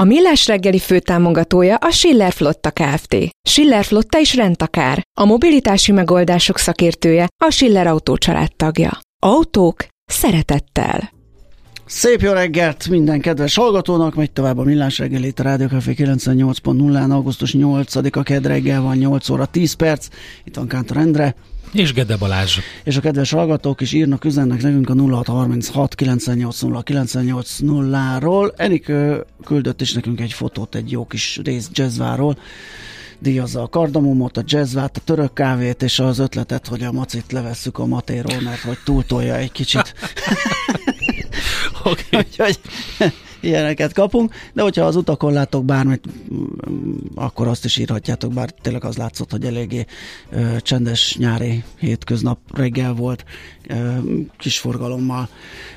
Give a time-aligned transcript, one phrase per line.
[0.00, 3.16] A Millás reggeli főtámogatója a Schiller Flotta Kft.
[3.48, 5.02] Schiller Flotta is rendtakár.
[5.20, 8.16] A mobilitási megoldások szakértője a Schiller Autó
[8.56, 8.98] tagja.
[9.22, 11.10] Autók szeretettel.
[11.86, 15.94] Szép jó reggelt minden kedves hallgatónak, megy tovább a Millás reggel itt a Rádió Café
[15.96, 20.08] 98.0-án, augusztus 8-a kedd reggel van 8 óra 10 perc,
[20.44, 21.34] itt van Kántor Endre.
[21.72, 22.58] És Gede Balázs.
[22.84, 28.52] És a kedves hallgatók is írnak, üzennek nekünk a 0636 980 980-ról.
[28.56, 28.92] Enik
[29.44, 32.38] küldött is nekünk egy fotót egy jó kis rész jazzváról,
[33.18, 37.78] díjazza a kardamomot, a jazzvát, a török kávét, és az ötletet, hogy a macit levesszük
[37.78, 39.94] a matéról, mert hogy túltolja egy kicsit.
[41.84, 42.04] Oké.
[42.38, 43.12] Okay.
[43.40, 48.84] Ilyeneket kapunk, de hogyha az utakon látok bármit, mm, akkor azt is írhatjátok, bár tényleg
[48.84, 49.86] az látszott, hogy eléggé
[50.30, 53.24] ö, csendes nyári hétköznap reggel volt,
[53.68, 53.74] ö,
[54.38, 55.28] kis forgalommal,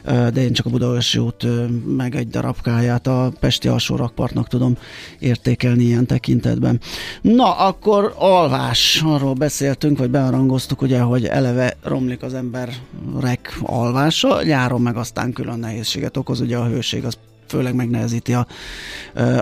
[0.04, 4.48] ö, de én csak a Budaörsi út ö, meg egy darabkáját a Pesti alsó rakpartnak
[4.48, 4.78] tudom
[5.20, 6.80] értékelni ilyen tekintetben.
[7.22, 14.82] Na, akkor alvás, arról beszéltünk, vagy bearangoztuk, ugye, hogy eleve romlik az emberek alvása, nyáron
[14.82, 18.48] meg aztán külön nehézséget okoz, ugye a hőség az főleg megnehezíti a,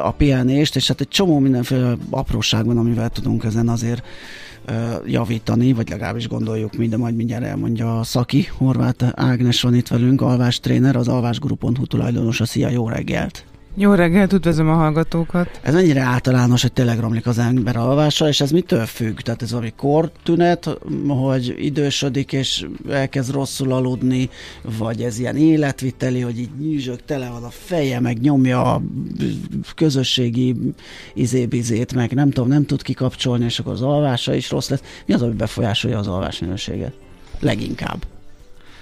[0.02, 4.06] a pihenést, és hát egy csomó mindenféle apróság van, amivel tudunk ezen azért
[5.06, 10.22] javítani, vagy legalábbis gondoljuk minden, majd mindjárt elmondja a Szaki, Horváth Ágnes van itt velünk,
[10.22, 12.46] alvástréner, az alvásguru.hu tulajdonosa.
[12.46, 13.51] Szia, jó reggelt!
[13.76, 15.60] Jó reggelt, üdvözlöm a hallgatókat.
[15.62, 19.20] Ez mennyire általános, hogy tényleg romlik az ember alvása, és ez mitől függ?
[19.20, 24.30] Tehát ez valami kortünet, hogy idősödik és elkezd rosszul aludni,
[24.78, 28.82] vagy ez ilyen életviteli, hogy így nyűzsök, tele van a feje, meg nyomja a
[29.76, 30.56] közösségi
[31.14, 34.82] izébizét, meg nem tudom, nem tud kikapcsolni, és akkor az alvása is rossz lesz.
[35.06, 36.94] Mi az, ami befolyásolja az alvás minőséget?
[37.40, 38.06] Leginkább.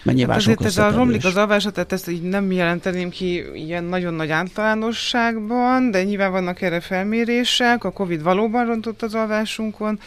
[0.03, 3.83] Mennyivel hát azért ez a romlik az alvása, tehát ezt így nem jelenteném ki ilyen
[3.83, 9.99] nagyon nagy általánosságban, de nyilván vannak erre felmérések, a Covid valóban rontott az alvásunkon,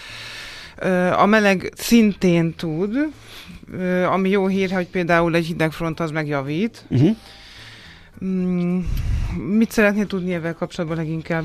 [1.17, 2.97] a meleg szintén tud,
[4.07, 6.85] ami jó hír, hogy például egy hidegfront az megjavít.
[6.89, 7.17] Uh-huh.
[9.49, 11.45] Mit szeretnél tudni ezzel kapcsolatban leginkább?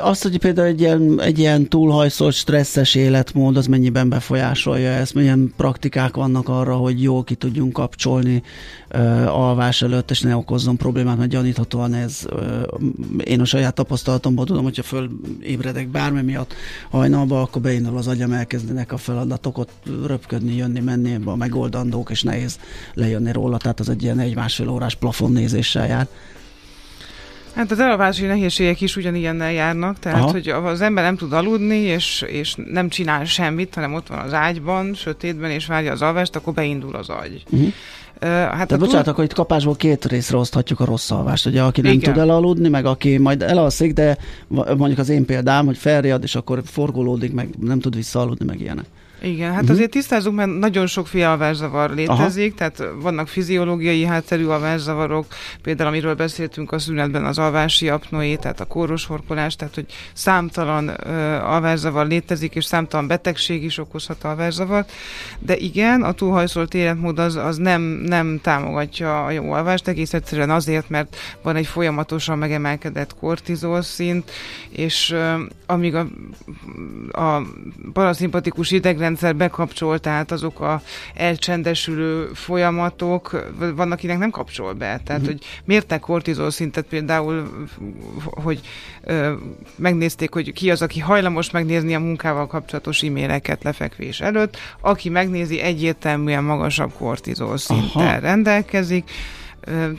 [0.00, 5.52] Azt, hogy például egy ilyen, egy ilyen túlhajszolt, stresszes életmód, az mennyiben befolyásolja ezt, milyen
[5.56, 8.42] praktikák vannak arra, hogy jól ki tudjunk kapcsolni
[9.26, 12.26] alvás előtt, és ne okozzon problémát, mert gyaníthatóan ez,
[13.24, 16.54] én a saját tapasztalatomból tudom, hogyha fölébredek bármi miatt
[16.90, 19.72] hajnalba, akkor beindul az agyam, elkezdenek a feladatok ott
[20.06, 22.58] röpködni, jönni, menni, a megoldandók, és nehéz
[22.94, 26.08] lejönni róla, tehát az egy ilyen egy-másfél órás plafon nézéssel jár.
[27.60, 30.30] Hát az elalvási nehézségek is ugyanilyennel járnak, tehát Aha.
[30.30, 34.32] hogy az ember nem tud aludni, és, és nem csinál semmit, hanem ott van az
[34.32, 37.42] ágyban, sötétben, és várja az alvást, akkor beindul az agy.
[37.50, 37.68] Uh-huh.
[38.22, 39.12] Uh, hát Tehát bocsánat, túl...
[39.12, 41.46] akkor itt kapásból két részre oszthatjuk a rossz alvást.
[41.46, 42.12] Ugye aki nem Igen.
[42.12, 46.62] tud elaludni, meg aki majd elalszik, de mondjuk az én példám, hogy felriad, és akkor
[46.64, 48.84] forgolódik, meg nem tud visszaaludni, meg ilyenek.
[49.22, 49.70] Igen, hát uh-huh.
[49.70, 52.70] azért tisztázunk, mert nagyon sokféle alvászavar létezik, Aha.
[52.70, 55.26] tehát vannak fiziológiai hátterű alvászavarok,
[55.62, 60.88] például amiről beszéltünk a szünetben az alvási apnoé, tehát a kóros horkolás, tehát hogy számtalan
[60.88, 64.92] uh, alvászavar létezik, és számtalan betegség is okozhat alvászavart,
[65.38, 70.50] de igen, a túlhajszolt életmód az, az nem, nem támogatja a jó alvást, egész egyszerűen
[70.50, 74.30] azért, mert van egy folyamatosan megemelkedett kortizol szint,
[74.70, 76.06] és uh, amíg a,
[77.12, 77.42] a
[77.92, 80.82] paraszimpatikus idegrendszer rendszer bekapcsol, tehát azok a
[81.14, 85.00] elcsendesülő folyamatok, van, akinek nem kapcsol be.
[85.04, 85.26] Tehát, uh-huh.
[85.26, 87.68] hogy mértek kortizol szintet például,
[88.24, 88.60] hogy
[89.02, 89.32] ö,
[89.76, 95.60] megnézték, hogy ki az, aki hajlamos megnézni a munkával kapcsolatos e-maileket lefekvés előtt, aki megnézi
[95.60, 98.18] egyértelműen magasabb kortizol szinttel Aha.
[98.18, 99.10] rendelkezik,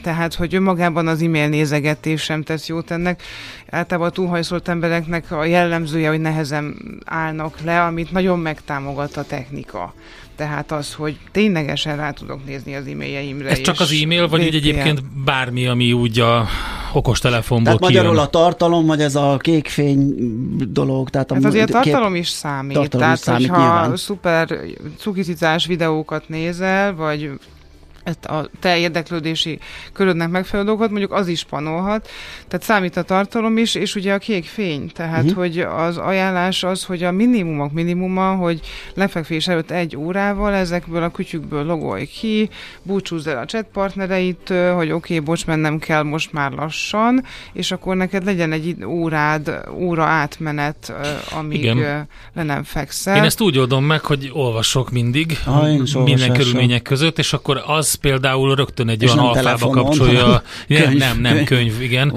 [0.04, 3.22] tehát, hogy önmagában az e-mail nézegetés sem tesz jót ennek.
[3.70, 6.76] Általában a túlhajszolt embereknek a jellemzője, hogy nehezen
[7.06, 9.94] állnak le, amit nagyon megtámogat a technika.
[10.36, 13.50] Tehát az, hogy ténylegesen rá tudok nézni az e-mailjeimre.
[13.50, 16.48] Ez csak az e-mail, vagy úgy egyébként bármi, ami úgy a
[16.94, 18.04] okostelefonból Tehát kijön.
[18.04, 20.16] magyarul a tartalom, vagy ez a kékfény
[20.70, 21.10] dolog.
[21.10, 22.76] Tehát a hát azért a tartalom is számít.
[22.76, 23.98] Tartalom tehát, is számít, hogyha nyilván.
[23.98, 24.58] szuper
[24.98, 27.32] cukicicás videókat nézel, vagy
[28.04, 29.60] ezt a te érdeklődési
[29.94, 32.10] körödnek megfelelő dolgokat, mondjuk az is panolhat.
[32.48, 34.92] Tehát számít a tartalom is, és ugye a kék fény.
[34.94, 35.38] Tehát, uh-huh.
[35.38, 38.60] hogy az ajánlás az, hogy a minimumok minimuma, hogy
[38.94, 42.50] lefekvés előtt egy órával ezekből a kütyükből logolj ki,
[42.82, 47.24] búcsúzz el a chat partnereitől, hogy oké, okay, bocs, mennem kell most már lassan,
[47.54, 50.94] és akkor neked legyen egy órád, óra átmenet,
[51.38, 52.08] amíg Igen.
[52.34, 53.16] le nem fekszel.
[53.16, 57.91] Én ezt úgy oldom meg, hogy olvasok mindig, ah, minden körülmények között, és akkor az
[57.92, 62.10] az például rögtön egy olyan alfába kapcsolja, nem, nem, könyv, könyv igen,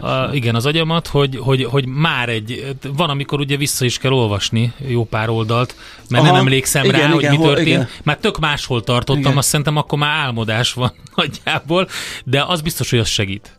[0.00, 4.12] a, igen, az agyamat, hogy, hogy, hogy már egy, van, amikor ugye vissza is kell
[4.12, 5.74] olvasni jó pár oldalt,
[6.08, 7.66] mert Aha, nem emlékszem igen, rá, igen, hogy mi történt.
[7.66, 7.88] Igen.
[8.02, 9.36] Már tök máshol tartottam, igen.
[9.36, 11.88] azt szerintem akkor már álmodás van nagyjából,
[12.24, 13.50] de az biztos, hogy az segít.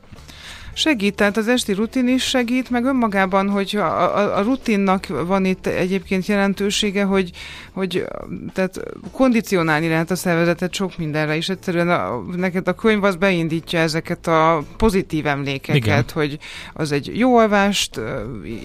[0.74, 5.46] Segít, tehát az esti rutin is segít, meg önmagában, hogy a, a, a rutinnak van
[5.46, 7.31] itt egyébként jelentősége, hogy,
[7.72, 8.06] hogy
[8.54, 8.80] tehát
[9.12, 14.28] kondicionálni lehet a szervezetet sok mindenre, és egyszerűen a, neked a könyv az beindítja ezeket
[14.28, 16.04] a pozitív emlékeket, Igen.
[16.14, 16.38] hogy
[16.74, 18.00] az egy jó alvást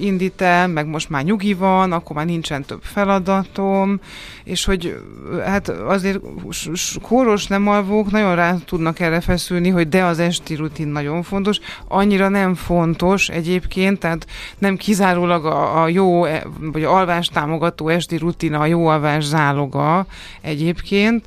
[0.01, 4.01] indít el, meg most már nyugi van, akkor már nincsen több feladatom,
[4.45, 4.97] és hogy
[5.45, 6.19] hát azért
[7.03, 11.61] kóros nem alvók nagyon rá tudnak erre feszülni, hogy de az esti rutin nagyon fontos,
[11.99, 14.27] annyira nem fontos egyébként, tehát
[14.59, 16.27] nem kizárólag a, a jó,
[16.61, 20.07] vagy alvás támogató esti rutina a jó alvás záloga
[20.41, 21.27] egyébként,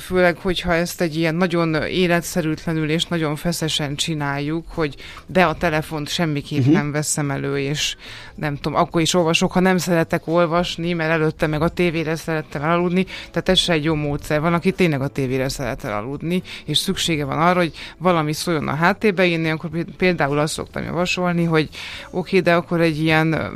[0.00, 4.94] főleg, hogyha ezt egy ilyen nagyon életszerűtlenül és nagyon feszesen csináljuk, hogy
[5.26, 6.74] de a telefont semmiképp uh-huh.
[6.74, 7.96] nem veszem elő, és
[8.34, 12.62] nem tudom, akkor is olvasok, ha nem szeretek olvasni, mert előtte meg a tévére szerettem
[12.62, 14.40] aludni, tehát ez se egy jó módszer.
[14.40, 18.74] Van, aki tényleg a tévére szeret aludni, és szüksége van arra, hogy valami szóljon a
[18.74, 21.68] háttérbe, én akkor például azt szoktam javasolni, hogy
[22.10, 23.52] oké, de akkor egy ilyen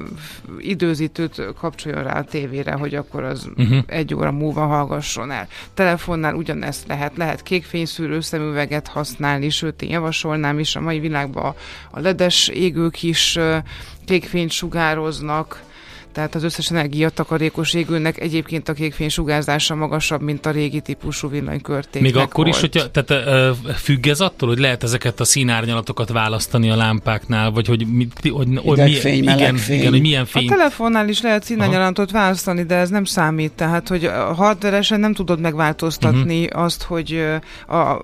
[0.58, 3.78] időzítőt kapcsoljon rá a tévére, hogy akkor az uh-huh.
[3.86, 5.48] egy óra múlva hallgasson el.
[5.90, 11.54] Telefonnál ugyanezt lehet, lehet kékfényszűrő szemüveget használni, sőt én javasolnám is a mai világban
[11.90, 13.38] a ledes égők is
[14.04, 15.62] kékfényt sugároznak,
[16.12, 22.02] tehát az összes energiatakarékos égőnek egyébként a kékfény sugárzása magasabb, mint a régi típusú villanykörték.
[22.02, 22.56] Még akkor volt.
[22.56, 27.66] is, hogyha tehát, függ ez attól, hogy lehet ezeket a színárnyalatokat választani a lámpáknál, vagy
[27.66, 29.78] hogy, mi, hogy, hogy mi, fény, igen, fény.
[29.78, 30.46] igen, hogy milyen fény.
[30.46, 35.40] A telefonnál is lehet színárnyalatot választani, de ez nem számít, tehát hogy hardveresen nem tudod
[35.40, 36.62] megváltoztatni uh-huh.
[36.62, 37.24] azt, hogy
[37.68, 38.00] a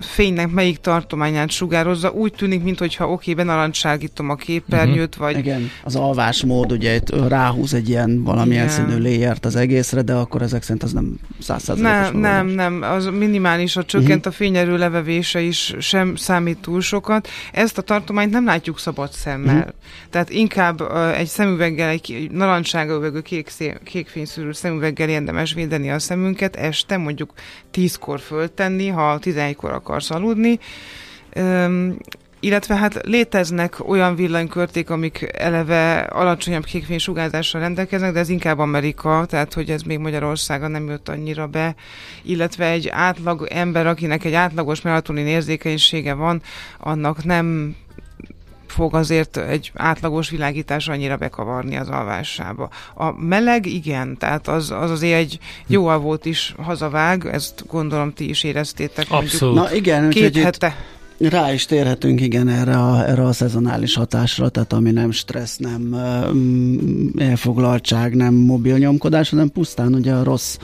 [0.00, 2.10] fénynek melyik tartományát sugározza.
[2.10, 5.32] Úgy tűnik, mintha oké, okay, benarancsságítom a képernyőt, uh-huh.
[5.32, 5.38] vagy...
[5.38, 8.74] Igen, az alvásmód ugye itt ráhúz egy ilyen valamilyen Igen.
[8.74, 12.10] színű léjert az egészre, de akkor ezek szerint az nem százszázalékos.
[12.10, 14.32] Nem, nem, nem, az minimális, a csökkent uh-huh.
[14.32, 17.28] a fényerő levevése is sem számít túl sokat.
[17.52, 19.56] Ezt a tartományt nem látjuk szabad szemmel.
[19.56, 19.72] Uh-huh.
[20.10, 23.52] Tehát inkább uh, egy szemüveggel, egy, egy narancsága övegő kék,
[23.84, 27.32] kék fényszűrő szemüveggel érdemes védeni a szemünket, este mondjuk
[27.70, 30.58] tízkor föltenni, ha tizenegykor akarsz aludni.
[31.36, 31.96] Um,
[32.40, 39.54] illetve hát léteznek olyan villanykörték, amik eleve alacsonyabb kékfénysugárzással rendelkeznek, de ez inkább Amerika, tehát
[39.54, 41.74] hogy ez még Magyarországon nem jött annyira be,
[42.22, 46.42] illetve egy átlag ember, akinek egy átlagos melatonin érzékenysége van,
[46.78, 47.76] annak nem
[48.66, 52.70] fog azért egy átlagos világítás annyira bekavarni az alvásába.
[52.94, 58.28] A meleg igen, tehát az, az azért egy jó alvót is hazavág, ezt gondolom ti
[58.28, 59.06] is éreztétek.
[59.08, 59.54] Abszolút.
[59.54, 60.66] Na igen, két hete.
[60.66, 65.56] Itt rá is térhetünk, igen, erre a, erre a szezonális hatásra, tehát ami nem stressz,
[65.56, 65.82] nem
[66.34, 70.56] mm, elfoglaltság, nem mobil nyomkodás, hanem pusztán ugye a rossz,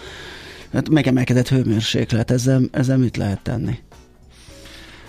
[0.73, 3.79] hát megemelkedett hőmérséklet, ezzel, ezzel mit lehet tenni?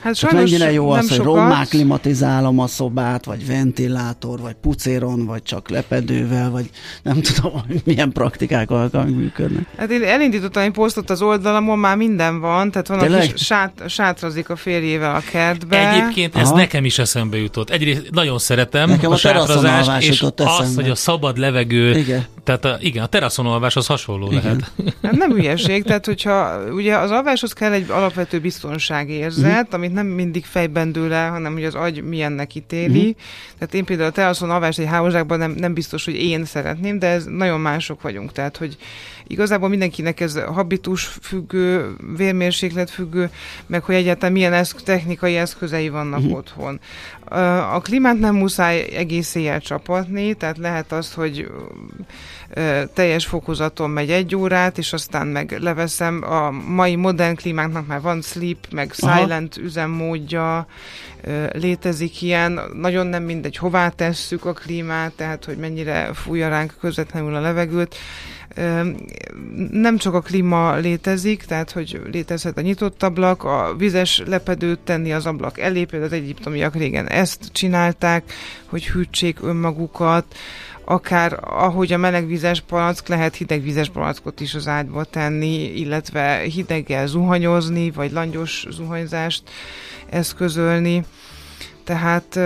[0.06, 5.44] Hát sajnos mennyire jó az, hogy rommá klimatizálom a szobát, vagy ventilátor, vagy pucéron, vagy
[5.44, 6.70] csak lepedővel, vagy
[7.04, 9.66] nem tudom, hogy milyen praktikák alkalmig működnek.
[9.78, 14.50] Hát én elindítottam egy posztot az oldalamon, már minden van, tehát van, aki sát, sátrazik
[14.50, 15.90] a férjével a kertbe.
[15.94, 16.56] Egyébként ez Aha.
[16.56, 17.70] nekem is eszembe jutott.
[17.70, 22.26] Egyrészt nagyon szeretem nekem a, a sátrazást, és azt, hogy a szabad levegő, igen.
[22.46, 24.42] Tehát a, igen, a teraszonolvás az hasonló igen.
[24.44, 24.72] lehet.
[25.02, 29.78] Hát nem hülyeség, tehát hogyha ugye az alváshoz kell egy alapvető biztonságérzet, mm.
[29.78, 33.00] amit nem mindig fejben dől el, hanem hogy az agy milyennek ítéli.
[33.00, 33.10] Mm-hmm.
[33.58, 37.08] Tehát én például a teraszon alvást egy hálózsákban nem, nem biztos, hogy én szeretném, de
[37.08, 38.32] ez nagyon mások vagyunk.
[38.32, 38.78] Tehát, hogy
[39.28, 43.30] igazából mindenkinek ez habitus függő, vérmérséklet függő,
[43.66, 46.32] meg hogy egyáltalán milyen eszk- technikai eszközei vannak mm-hmm.
[46.32, 46.80] otthon.
[47.72, 51.52] A klímát nem muszáj egész éjjel csapatni, tehát lehet az, hogy
[52.94, 56.24] teljes fokozaton megy egy órát, és aztán meg leveszem.
[56.24, 59.66] A mai modern klímáknak már van sleep, meg silent Aha.
[59.66, 60.68] üzemmódja,
[61.52, 62.60] létezik ilyen.
[62.74, 67.96] Nagyon nem mindegy, hová tesszük a klímát, tehát hogy mennyire fújja ránk közvetlenül a levegőt
[69.72, 75.14] Nem csak a klíma létezik, tehát hogy létezhet a nyitott ablak, a vizes lepedőt tenni
[75.14, 78.34] az ablak elé, például az egyiptomiak régen ezt csinálták,
[78.66, 80.26] hogy hűtsék önmagukat,
[80.86, 87.92] akár ahogy a melegvizes palack, lehet hidegvizes palackot is az ágyba tenni, illetve hideggel zuhanyozni,
[87.92, 89.44] vagy langyos zuhanyzást
[90.10, 91.06] eszközölni.
[91.84, 92.40] Tehát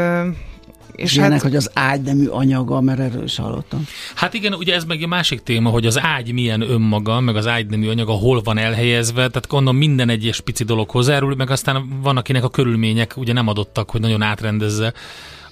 [1.00, 3.86] és Ilyenek, hát, hogy az ágy nemű anyaga, mert erről is hallottam.
[4.15, 7.48] Hát igen, ugye ez meg a másik téma, hogy az ágy milyen önmaga, meg az
[7.48, 12.00] ágy nemű anyaga hol van elhelyezve, tehát gondolom minden egyes pici dolog hozzárul, meg aztán
[12.01, 14.93] van, akinek a körülmények ugye nem adottak, hogy nagyon átrendezze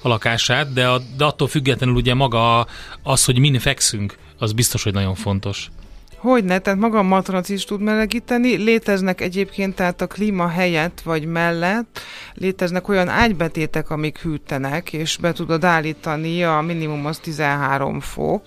[0.01, 2.67] a lakását, de, a, de attól függetlenül ugye maga
[3.03, 5.69] az, hogy min fekszünk, az biztos, hogy nagyon fontos.
[6.17, 8.55] Hogyne, tehát maga a matrac is tud melegíteni.
[8.55, 11.99] Léteznek egyébként, tehát a klíma helyett vagy mellett
[12.33, 18.43] léteznek olyan ágybetétek, amik hűtenek, és be tudod állítani, a minimum az 13 fok.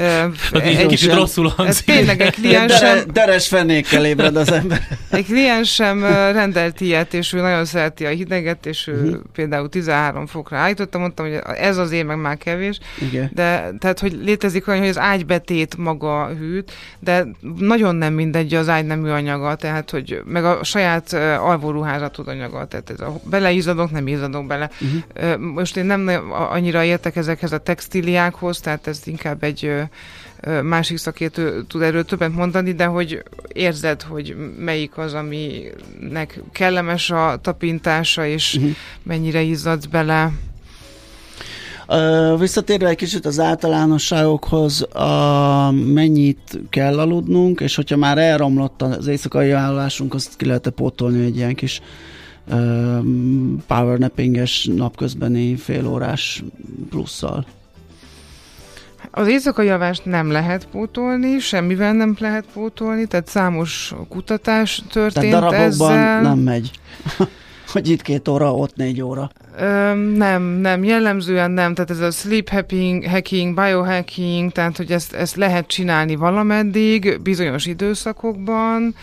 [0.52, 1.84] egy kicsit rosszul hangzik.
[1.84, 2.96] Tényleg egy kliensem...
[2.96, 4.82] Dere, deres fenékkel ébred az ember.
[5.10, 9.20] Egy kliensem rendelt ilyet, és ő nagyon szereti a hideget, és ő uh-huh.
[9.32, 12.78] például 13 fokra állította, mondtam, hogy ez az én meg már kevés.
[13.10, 13.30] Igen.
[13.34, 17.26] De tehát, hogy létezik olyan, hogy az ágybetét maga hűt, de
[17.58, 22.90] nagyon nem mindegy az ágy nemű anyaga, tehát, hogy meg a saját alvóruházatod anyaga, tehát
[22.90, 24.70] ez a, beleizadok, nem izadok bele.
[24.80, 25.38] Uh-huh.
[25.38, 26.10] Most én nem
[26.50, 29.72] annyira értek ezekhez a textíliákhoz, tehát ez inkább egy
[30.62, 37.38] másik szakértő tud erről többet mondani, de hogy érzed, hogy melyik az, aminek kellemes a
[37.42, 38.70] tapintása, és uh-huh.
[39.02, 40.32] mennyire izzadsz bele.
[42.38, 49.50] Visszatérve egy kicsit az általánosságokhoz, a, mennyit kell aludnunk, és hogyha már elromlott az éjszakai
[49.50, 51.80] állásunk, azt ki lehet pótolni egy ilyen kis
[53.66, 56.42] powernappinges napközbeni félórás
[56.90, 57.46] plusszal.
[59.10, 65.50] Az éjszakai javást nem lehet pótolni, semmivel nem lehet pótolni, tehát számos kutatás történt tehát
[65.50, 66.20] darabokban ezzel.
[66.20, 66.70] nem megy.
[67.72, 69.30] hogy itt két óra, ott négy óra.
[69.58, 75.12] Ö, nem, nem, jellemzően nem, tehát ez a sleep hacking, hacking biohacking, tehát hogy ezt,
[75.12, 78.94] ezt lehet csinálni valameddig, bizonyos időszakokban,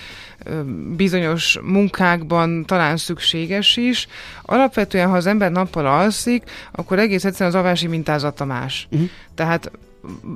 [0.96, 4.08] bizonyos munkákban talán szükséges is.
[4.42, 8.88] Alapvetően, ha az ember nappal alszik, akkor egész egyszerűen az avási mintázata más.
[8.92, 9.10] Uh-huh.
[9.36, 9.72] Tehát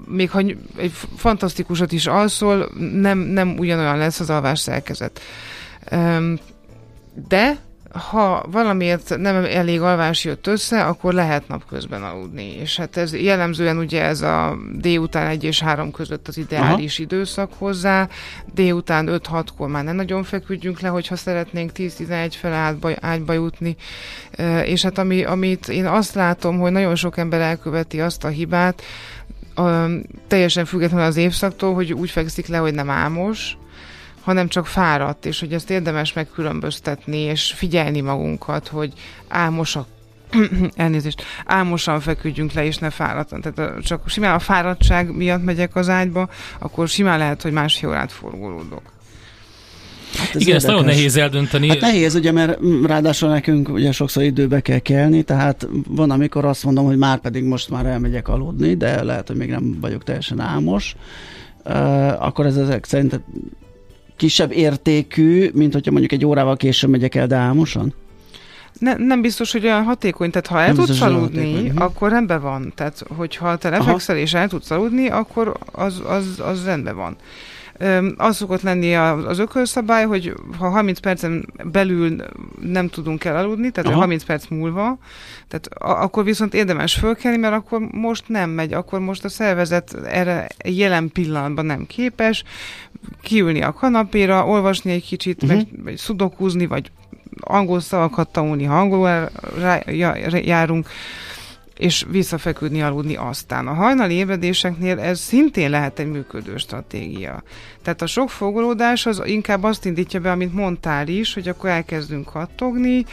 [0.07, 0.39] még ha
[0.75, 5.21] egy fantasztikusat is alszol, nem, nem ugyanolyan lesz az alvás szerkezet.
[7.27, 7.57] De
[7.93, 12.55] ha valamiért nem elég alvás jött össze, akkor lehet napközben aludni.
[12.59, 17.03] És hát ez jellemzően ugye ez a délután 1 és 3 között az ideális Aha.
[17.03, 18.07] időszak hozzá.
[18.53, 23.75] Délután 5-6-kor már nem nagyon feküdjünk le, hogyha szeretnénk 10-11 fele ágyba, ágyba jutni.
[24.63, 28.81] És hát ami, amit én azt látom, hogy nagyon sok ember elköveti azt a hibát,
[29.55, 29.85] a,
[30.27, 33.57] teljesen függetlenül az évszaktól, hogy úgy fekszik le, hogy nem álmos,
[34.21, 38.93] hanem csak fáradt, és hogy ezt érdemes megkülönböztetni, és figyelni magunkat, hogy
[39.27, 39.87] álmosak
[40.75, 43.41] elnézést, álmosan feküdjünk le, és ne fáradtan.
[43.41, 46.29] Tehát csak simán a fáradtság miatt megyek az ágyba,
[46.59, 48.81] akkor simán lehet, hogy másfél órát forgolódok.
[50.15, 50.55] Hát ez Igen, érdekes.
[50.55, 51.67] ezt nagyon nehéz eldönteni.
[51.67, 56.63] Hát nehéz, ugye, mert ráadásul nekünk ugye sokszor időbe kell kelni, tehát van, amikor azt
[56.63, 60.39] mondom, hogy már pedig most már elmegyek aludni, de lehet, hogy még nem vagyok teljesen
[60.39, 60.95] álmos,
[61.65, 63.19] uh, akkor ez ezek szerint
[64.17, 67.93] kisebb értékű, mint hogyha mondjuk egy órával később megyek el, de álmosan?
[68.79, 71.81] Ne, nem biztos, hogy olyan hatékony, tehát ha el nem tudsz aludni, mhm.
[71.81, 72.71] akkor rendben van.
[72.75, 77.15] Tehát, hogyha te lefekszel és el tudsz aludni, akkor az, az, az rendben van
[78.17, 82.15] az szokott lenni az ökölszabály, hogy ha 30 percen belül
[82.61, 83.99] nem tudunk elaludni, tehát Aha.
[83.99, 84.97] 30 perc múlva,
[85.47, 85.67] tehát
[86.01, 91.11] akkor viszont érdemes fölkelni, mert akkor most nem megy, akkor most a szervezet erre jelen
[91.11, 92.43] pillanatban nem képes,
[93.21, 95.57] kiülni a kanapéra, olvasni egy kicsit, uh-huh.
[95.57, 96.91] vagy, vagy szudokúzni, vagy
[97.39, 99.29] angol szavakat tanulni, ha angolul
[100.31, 100.87] járunk,
[101.81, 103.67] és visszafeküdni, aludni aztán.
[103.67, 107.43] A hajnali ébredéseknél ez szintén lehet egy működő stratégia.
[107.83, 112.25] Tehát a sok fogolódás az inkább azt indítja be, amit mondtál is, hogy akkor elkezdünk
[112.25, 113.05] kattogni,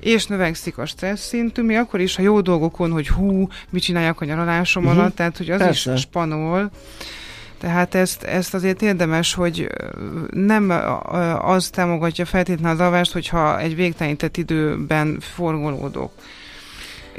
[0.00, 4.20] és növekszik a stressz szintű, mi akkor is, ha jó dolgokon, hogy hú, mit csináljak
[4.20, 4.98] a nyaralásom uh-huh.
[4.98, 5.92] alatt, tehát hogy az Persze.
[5.92, 6.70] is spanol.
[7.58, 9.68] Tehát ezt, ezt azért érdemes, hogy
[10.30, 10.72] nem
[11.40, 16.12] az támogatja feltétlenül az avást, hogyha egy végtelenített időben forgolódok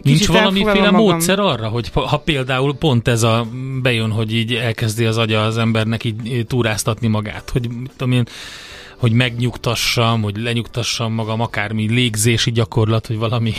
[0.03, 3.47] Nincs valamiféle módszer arra, hogy ha például pont ez a
[3.81, 8.25] bejön, hogy így elkezdi az agya az embernek így túráztatni magát, hogy tudom én,
[8.97, 13.53] hogy megnyugtassam, hogy lenyugtassam magam, akármi légzési gyakorlat, hogy valami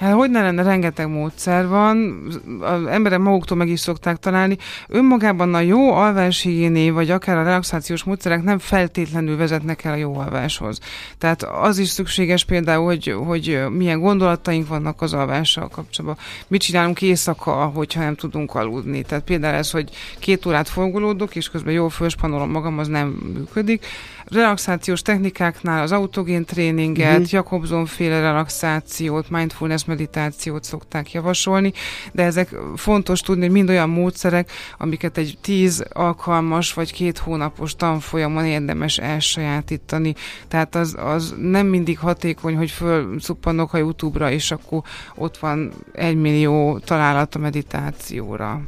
[0.00, 2.22] Hát hogy ne lenne, rengeteg módszer van,
[2.60, 4.56] az emberek maguktól meg is szokták találni.
[4.88, 10.16] Önmagában a jó alváshigiéné, vagy akár a relaxációs módszerek nem feltétlenül vezetnek el a jó
[10.16, 10.78] alváshoz.
[11.18, 16.24] Tehát az is szükséges például, hogy, hogy milyen gondolataink vannak az alvással kapcsolatban.
[16.46, 19.02] Mit csinálunk éjszaka, hogyha nem tudunk aludni.
[19.02, 23.86] Tehát például ez, hogy két órát forgolódok, és közben jól fölspanolom magam, az nem működik
[24.30, 27.32] relaxációs technikáknál az autogén tréninget, uh-huh.
[27.32, 31.72] Jakobson féle relaxációt, mindfulness meditációt szokták javasolni,
[32.12, 37.76] de ezek fontos tudni, hogy mind olyan módszerek, amiket egy tíz alkalmas vagy két hónapos
[37.76, 40.14] tanfolyamon érdemes elsajátítani.
[40.48, 44.82] Tehát az, az nem mindig hatékony, hogy fölszuppanok a YouTube-ra, és akkor
[45.14, 48.60] ott van egy millió találat a meditációra.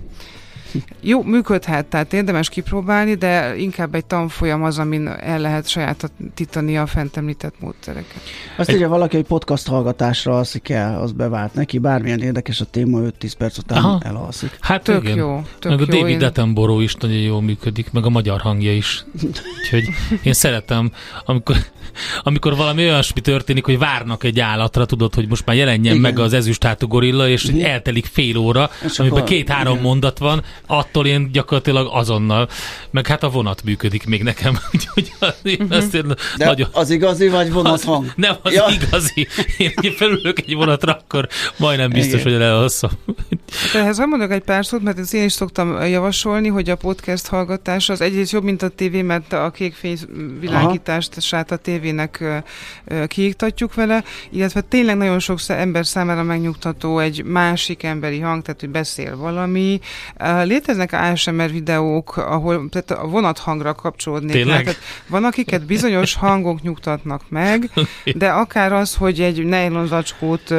[1.01, 6.87] Jó, működhet, tehát érdemes kipróbálni, de inkább egy tanfolyam az, amin el lehet sajátítani a
[6.87, 8.21] fent említett módszereket.
[8.57, 8.75] Azt egy...
[8.75, 13.33] írja valaki, hogy podcast hallgatásra alszik el, az bevált neki, bármilyen érdekes a téma, 5-10
[13.39, 14.01] perc után Aha.
[14.05, 14.57] elalszik.
[14.61, 15.17] Hát tök igen.
[15.17, 15.43] jó.
[15.59, 16.27] Tök meg a jó, David én...
[16.27, 19.05] Attenborough is nagyon jól működik, meg a magyar hangja is.
[19.63, 19.89] Úgyhogy
[20.23, 20.93] én szeretem,
[21.25, 21.57] amikor,
[22.23, 26.01] amikor valami olyasmi történik, hogy várnak egy állatra, tudod, hogy most már jelenjen igen.
[26.01, 27.71] meg az ezüstátú gorilla, és igen.
[27.71, 32.49] eltelik fél óra, és amiben két-három mondat van, attól én gyakorlatilag azonnal,
[32.91, 36.15] meg hát a vonat működik még nekem, úgyhogy uh-huh.
[36.37, 36.69] De nagyon...
[36.73, 38.05] az igazi vagy vonat hang?
[38.05, 38.65] Az, nem, az ja.
[38.71, 39.29] igazi.
[39.57, 42.33] Én, én felülök egy vonatra, akkor majdnem biztos, Igen.
[42.33, 42.91] hogy lealszom.
[43.75, 47.89] Ehhez mondok egy pár szót, mert ezt én is szoktam javasolni, hogy a podcast hallgatás
[47.89, 49.99] az egyrészt jobb, mint a tévé, mert a kékfény
[50.41, 52.25] világítást sát a tévének
[53.07, 58.71] kiiktatjuk vele, illetve tényleg nagyon sok ember számára megnyugtató egy másik emberi hang, tehát hogy
[58.71, 59.81] beszél valami.
[60.67, 64.33] Léteznek ASMR videók, ahol tehát a vonathangra kapcsolódnék.
[64.33, 64.65] Tényleg?
[64.65, 67.71] Tehát van, akiket bizonyos hangok nyugtatnak meg,
[68.15, 70.55] de akár az, hogy egy nylon zacskót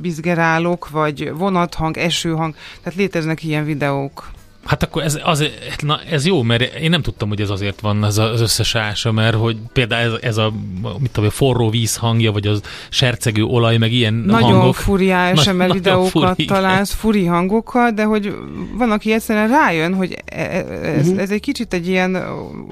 [0.00, 4.30] bizgerálok, vagy vonathang, esőhang, tehát léteznek ilyen videók.
[4.68, 5.44] Hát akkor ez, az,
[5.82, 9.12] na, ez jó, mert én nem tudtam, hogy ez azért van ez az összes ása,
[9.12, 10.52] mert hogy például ez, ez a,
[10.98, 14.74] mit tudom, a forró víz hangja, vagy az sercegő olaj, meg ilyen Nagyon hangok.
[14.74, 18.34] furi ASMR videókat furi, találsz, furi hangokkal, de hogy
[18.72, 21.22] van, aki egyszerűen rájön, hogy e, e, ez, uh-huh.
[21.22, 22.16] ez egy kicsit egy ilyen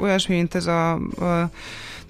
[0.00, 1.50] olyasmi, mint ez a, a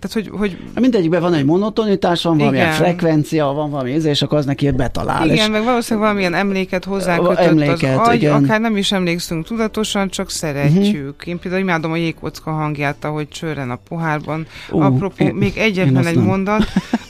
[0.01, 0.57] tehát, hogy, hogy...
[0.75, 2.77] Hát mindegyikben van egy monotonitás, van valamilyen igen.
[2.77, 5.25] frekvencia, van valami íze, és akkor az neki betalál.
[5.25, 5.49] Igen, és...
[5.49, 8.45] meg valószínűleg valamilyen emléket hozzákötött emléket, az agy, igen.
[8.45, 11.15] akár nem is emlékszünk tudatosan, csak szeretjük.
[11.15, 11.29] Uh-huh.
[11.29, 14.47] Én például imádom a jégkocka hangját, ahogy csörren a pohárban.
[14.71, 16.25] Uh, Apropó, én, még egyetlen egy nem.
[16.25, 16.65] mondat,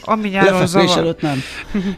[0.05, 0.99] ami nyáron zavar.
[0.99, 1.43] előtt nem.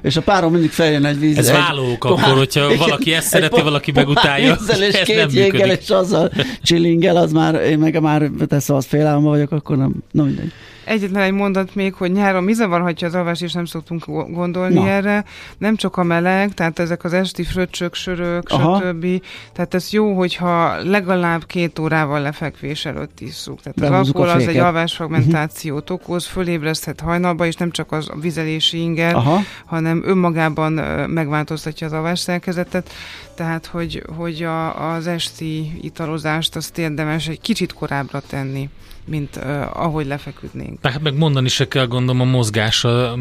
[0.03, 1.39] És a párom mindig feljön egy víz.
[1.39, 4.57] Ez válók akkor, hogyha valaki ezt szereti, valaki megutálja.
[4.69, 6.31] és ez két jéggel, és azzal
[6.63, 10.53] chillingel, az már, én meg már tesz, az félelme vagyok, akkor nem, nem mindegy.
[10.89, 14.89] Egyetlen egy mondat még, hogy nyáron mi zavarhatja az alvás, és nem szoktunk gondolni Na.
[14.89, 15.25] erre.
[15.59, 18.81] Nem csak a meleg, tehát ezek az esti fröccsök, sörök, Aha.
[18.81, 19.23] stb.
[19.53, 23.61] Tehát ez jó, hogyha legalább két órával lefekvés előtt isszuk.
[23.63, 26.01] Tehát az alkohol az egy alvásfragmentációt uh-huh.
[26.01, 29.39] okoz, fölébreszthet hajnalba, és nem csak az vizelési inger, Aha.
[29.67, 30.73] hanem önmagában
[31.11, 32.91] megváltoztatja az alvás szerkezetet.
[33.39, 38.69] Tehát, hogy, hogy a, az esti italozást azt érdemes egy kicsit korábbra tenni
[39.05, 40.79] mint uh, ahogy lefeküdnénk.
[40.87, 43.17] Hát meg mondani se kell, gondolom, a mozgás, a,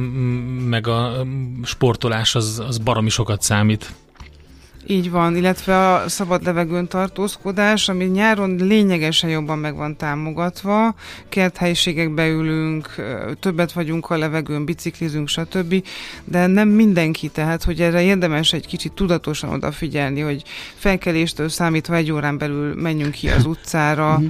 [0.66, 1.26] meg a
[1.64, 3.94] sportolás az, az baromi sokat számít.
[4.86, 10.96] Így van, illetve a szabad levegőn tartózkodás, ami nyáron lényegesen jobban meg van támogatva,
[11.30, 12.96] kerthelyiségekbe ülünk,
[13.40, 15.84] többet vagyunk a levegőn, biciklizünk, stb.,
[16.24, 20.44] de nem mindenki, tehát hogy erre érdemes egy kicsit tudatosan odafigyelni, hogy
[20.76, 24.28] felkeléstől számítva egy órán belül menjünk ki az utcára, mhm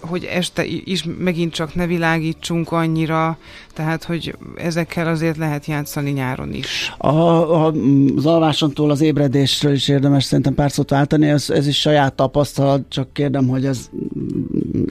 [0.00, 3.38] hogy este is megint csak ne világítsunk annyira,
[3.76, 6.94] tehát, hogy ezekkel azért lehet játszani nyáron is.
[6.98, 7.72] A, a,
[8.16, 12.82] az alvásontól az ébredésről is érdemes szerintem pár szót váltani, ez, ez is saját tapasztalat,
[12.88, 13.90] csak kérdem, hogy ez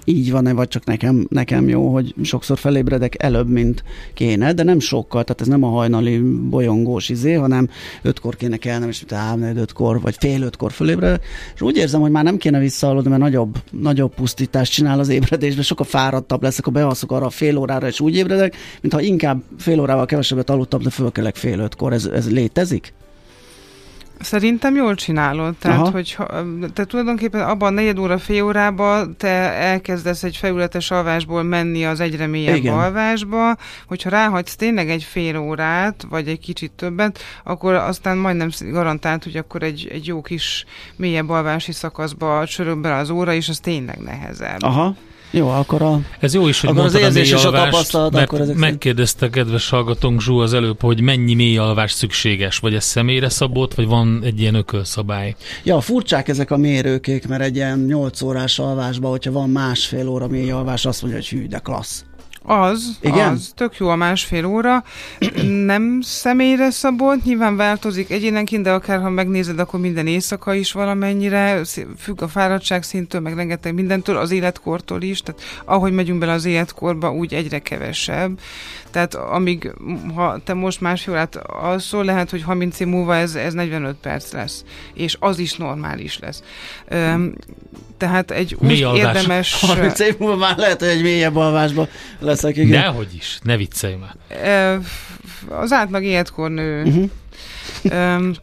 [0.06, 4.80] így van-e, vagy csak nekem, nekem jó, hogy sokszor felébredek előbb, mint kéne, de nem
[4.80, 6.19] sokkal, tehát ez nem a hajnali
[6.50, 7.69] bolyongós izé, hanem
[8.02, 11.24] ötkor kéne kelnem, és ám ötkor, vagy fél ötkor fölébredek,
[11.56, 15.61] és úgy érzem, hogy már nem kéne visszaaludni, mert nagyobb, nagyobb pusztítást csinál az ébredésbe,
[15.61, 20.05] sokkal fáradtabb leszek, ha bealszok arra fél órára, és úgy ébredek, mintha inkább fél órával
[20.05, 21.93] kevesebbet aludtam, de fölkelek fél ötkor.
[21.93, 22.93] Ez, ez létezik?
[24.19, 25.56] Szerintem jól csinálod.
[25.56, 25.91] Tehát, Aha.
[25.91, 26.17] hogy
[26.73, 31.99] te tulajdonképpen abban a negyed óra, fél órában te elkezdesz egy felületes alvásból menni az
[31.99, 32.73] egyre mélyebb Igen.
[32.73, 33.56] alvásba,
[33.88, 39.38] hogyha ráhagysz tényleg egy fél órát, vagy egy kicsit többet, akkor aztán majdnem garantált, hogy
[39.38, 43.97] akkor egy, egy jó kis mélyebb alvási szakaszba csörög bele az óra, és az tényleg
[43.97, 44.62] nehezebb.
[44.62, 44.95] Aha.
[45.31, 48.11] Jó, akkor a, Ez jó is, hogy akkor mondtad az érzés a és a tapasztalat,
[48.11, 52.73] mert akkor ezek megkérdezte kedves hallgatónk Zsú az előbb, hogy mennyi mély alvás szükséges, vagy
[52.75, 55.35] ez személyre szabott, vagy van egy ilyen ökölszabály?
[55.63, 60.27] Ja, furcsák ezek a mérőkék, mert egy ilyen 8 órás alvásban, hogyha van másfél óra
[60.27, 62.05] mély alvás, azt mondja, hogy hű, de klassz.
[62.47, 63.34] Az, Igen?
[63.34, 64.84] az, tök jó a másfél óra.
[65.65, 71.62] Nem személyre szabott, nyilván változik egyénenként, de akár ha megnézed, akkor minden éjszaka is valamennyire,
[71.97, 76.45] függ a fáradtság szintől, meg rengeteg mindentől, az életkortól is, tehát ahogy megyünk bele az
[76.45, 78.39] életkorba, úgy egyre kevesebb.
[78.95, 79.71] Tehát amíg,
[80.13, 84.31] ha te most másfél órát alszol, lehet, hogy 30 év múlva ez, ez 45 perc
[84.31, 86.43] lesz, és az is normális lesz.
[86.91, 87.34] Üm,
[87.97, 89.15] tehát egy Mély úgy alvás.
[89.15, 89.60] érdemes...
[89.60, 91.88] 30 év múlva már lehet, hogy egy mélyebb alvásba
[92.19, 92.58] leszek.
[92.58, 92.81] Igen.
[92.81, 94.15] Dehogy is, ne viccelj már.
[95.49, 96.84] Az átlag életkor nő.
[96.84, 97.10] Uh-huh.
[98.15, 98.34] Üm,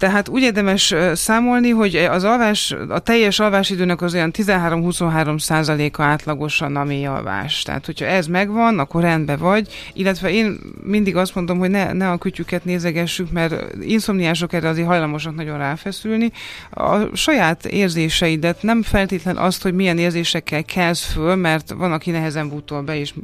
[0.00, 6.76] tehát úgy érdemes számolni, hogy az alvás, a teljes alvásidőnek az olyan 13-23 százaléka átlagosan
[6.76, 7.62] a mély alvás.
[7.62, 12.10] Tehát, hogyha ez megvan, akkor rendben vagy, illetve én mindig azt mondom, hogy ne, ne
[12.10, 16.32] a kütyüket nézegessük, mert inszomniások erre azért hajlamosak nagyon ráfeszülni.
[16.70, 22.48] A saját érzéseidet, nem feltétlen azt, hogy milyen érzésekkel kezd föl, mert van, aki nehezen
[22.48, 23.14] bútol be, és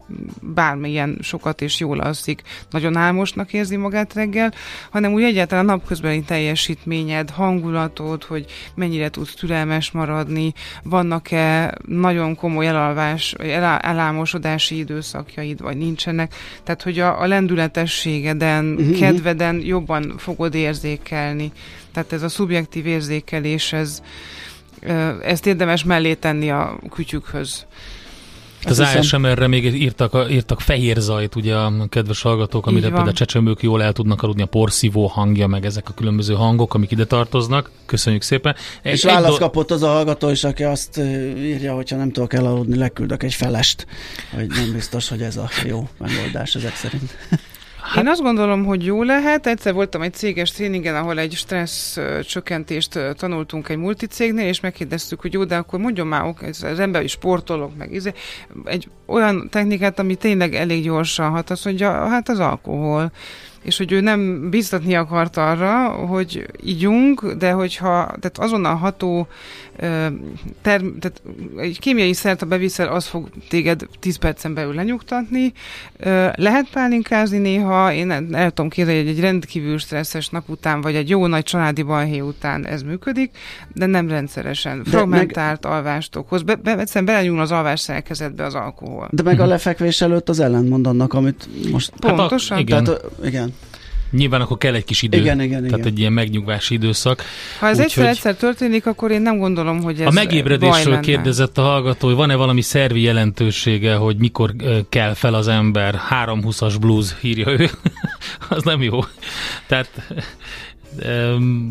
[0.40, 4.52] bármilyen sokat és jól alszik, nagyon álmosnak érzi magát reggel,
[4.90, 10.52] hanem úgy egyáltalán napközbeni teljes teljesítményed, hangulatod, hogy mennyire tudsz türelmes maradni,
[10.82, 16.34] vannak-e nagyon komoly elalvás, el, elámosodási időszakjaid, vagy nincsenek.
[16.62, 18.98] Tehát, hogy a, a lendületességeden, uh-huh.
[18.98, 21.52] kedveden jobban fogod érzékelni.
[21.92, 24.02] Tehát ez a szubjektív érzékelés, ez,
[25.22, 27.66] ezt érdemes mellé tenni a kütyükhöz.
[28.66, 33.62] Az ASMR-re még írtak, írtak fehér zajt, ugye a kedves hallgatók, amire például a csecsemők
[33.62, 37.70] jól el tudnak aludni, a porszívó hangja, meg ezek a különböző hangok, amik ide tartoznak.
[37.86, 38.56] Köszönjük szépen.
[38.82, 40.98] Egy, És választ do- kapott az a hallgató is, aki azt
[41.38, 43.86] írja, hogyha nem tudok elaludni, leküldök egy felest,
[44.34, 47.16] hogy nem biztos, hogy ez a jó megoldás ezek szerint.
[47.86, 48.04] Hát...
[48.04, 49.46] Én azt gondolom, hogy jó lehet.
[49.46, 55.32] Egyszer voltam egy céges tréningen, ahol egy stressz csökkentést tanultunk egy multicégnél, és megkérdeztük, hogy
[55.32, 58.12] jó, de akkor mondjon már, az ember is sportolok, meg izé,
[58.64, 63.12] egy olyan technikát, ami tényleg elég gyorsan hat, azt mondja, hát az alkohol
[63.66, 69.26] és hogy ő nem biztatni akart arra, hogy ígyunk, de hogyha tehát azonnal ható
[70.62, 71.22] term, tehát
[71.56, 75.52] egy kémiai szert, ha beviszel, az fog téged 10 percen belül lenyugtatni.
[76.34, 81.08] Lehet pálinkázni néha, én el tudom képzelni, hogy egy rendkívül stresszes nap után, vagy egy
[81.08, 83.30] jó nagy családi balhé után ez működik,
[83.74, 84.84] de nem rendszeresen.
[84.84, 85.72] Fragmentált meg...
[85.72, 86.42] alvást okoz.
[86.42, 89.08] Be, be, egyszerűen belenyúl az alvás szerkezetbe az alkohol.
[89.10, 91.92] De meg a lefekvés előtt az ellentmond annak, amit most...
[92.00, 92.56] Pontosan.
[92.56, 92.84] Hát a, igen.
[92.84, 93.54] Tehát, igen.
[94.10, 95.18] Nyilván akkor kell egy kis idő.
[95.18, 95.92] Igen, igen, tehát igen.
[95.92, 97.22] egy ilyen megnyugvási időszak.
[97.58, 98.40] Ha ez egyszer-egyszer hogy...
[98.40, 102.60] történik, akkor én nem gondolom, hogy ez A megébredésről kérdezett a hallgató, hogy van-e valami
[102.60, 104.54] szervi jelentősége, hogy mikor
[104.88, 106.00] kell fel az ember.
[106.10, 107.70] 320-as blues írja ő.
[108.48, 109.00] az nem jó.
[109.66, 109.90] Tehát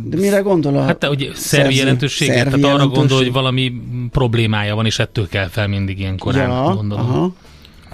[0.03, 2.79] de mire gondol a Hát te, hogy szervi jelentősége, tehát jelentőség?
[2.79, 3.73] arra gondol, hogy valami
[4.11, 7.09] problémája van, és ettől kell fel mindig ilyenkor, ja, gondolom.
[7.09, 7.33] Aha.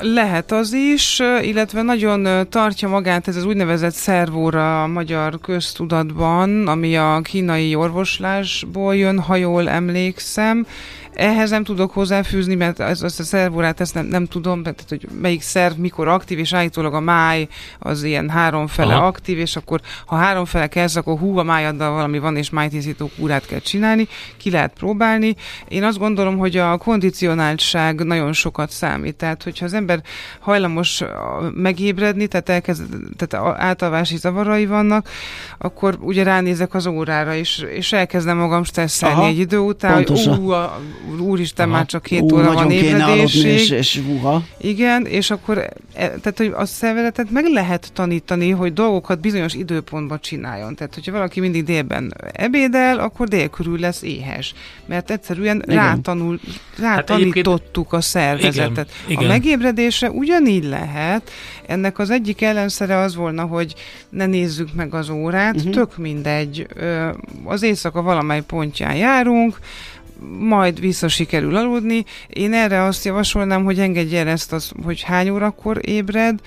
[0.04, 6.98] Lehet az is, illetve nagyon tartja magát ez az úgynevezett szervóra a magyar köztudatban, ami
[6.98, 10.66] a kínai orvoslásból jön, ha jól emlékszem,
[11.13, 15.08] ehhez nem tudok hozzáfűzni, mert ezt, ezt a szervórát ezt nem, nem tudom, tehát hogy
[15.21, 17.47] melyik szerv mikor aktív, és állítólag a máj
[17.80, 19.06] az ilyen háromfele Aha.
[19.06, 23.45] aktív, és akkor ha háromfele kezd, akkor hú, a májaddal valami van, és májtisztító kúrát
[23.45, 25.36] kell csinálni, ki lehet próbálni.
[25.67, 30.02] Én azt gondolom, hogy a kondicionáltság nagyon sokat számít, tehát hogyha az ember
[30.39, 31.04] hajlamos
[31.54, 32.84] megébredni, tehát, elkezd,
[33.17, 35.10] tehát átalvási zavarai vannak,
[35.58, 40.36] akkor ugye ránézek az órára, és, és elkezdem magam stresszelni Aha, egy idő után, pontosan.
[40.36, 40.80] hogy ú, a,
[41.20, 41.76] úristen, Aha.
[41.76, 43.46] már csak két Ú, óra van ébredésig.
[43.46, 44.44] És, és uha.
[44.58, 50.20] Igen, és akkor e, tehát, hogy a szervezetet meg lehet tanítani, hogy dolgokat bizonyos időpontban
[50.22, 50.76] csináljon.
[50.76, 54.54] Tehát, hogyha valaki mindig délben ebédel, akkor dél körül lesz éhes.
[54.86, 55.76] Mert egyszerűen igen.
[55.76, 56.40] rátanul,
[56.78, 58.92] rátanítottuk hát a szervezetet.
[59.06, 59.24] Igen, igen.
[59.24, 61.32] A megébredése ugyanígy lehet.
[61.66, 63.76] Ennek az egyik ellenszere az volna, hogy
[64.10, 65.72] ne nézzük meg az órát, uh-huh.
[65.72, 66.68] tök mindegy.
[67.44, 69.60] Az éjszaka valamely pontján járunk,
[70.40, 72.06] majd vissza sikerül aludni.
[72.28, 76.40] Én erre azt javasolnám, hogy engedj el ezt, az, hogy hány órakor ébred,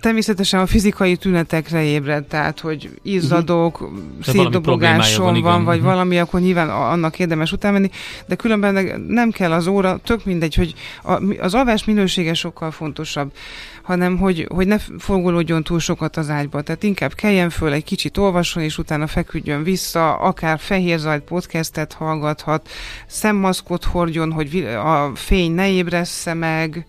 [0.00, 3.98] Természetesen a fizikai tünetekre ébred, tehát hogy izzadok, uh-huh.
[4.22, 5.92] szétdobogásom van, van vagy uh-huh.
[5.92, 7.88] valami, akkor nyilván annak érdemes utána
[8.26, 10.74] de különben nem kell az óra, tök mindegy, hogy
[11.40, 13.32] az alvás minősége sokkal fontosabb
[13.84, 16.62] hanem hogy, hogy ne fogolódjon túl sokat az ágyba.
[16.62, 21.92] Tehát inkább keljen föl, egy kicsit olvasson, és utána feküdjön vissza, akár fehér zajt podcastet
[21.92, 22.68] hallgathat,
[23.06, 26.86] szemmaszkot hordjon, hogy a fény ne ébressze meg.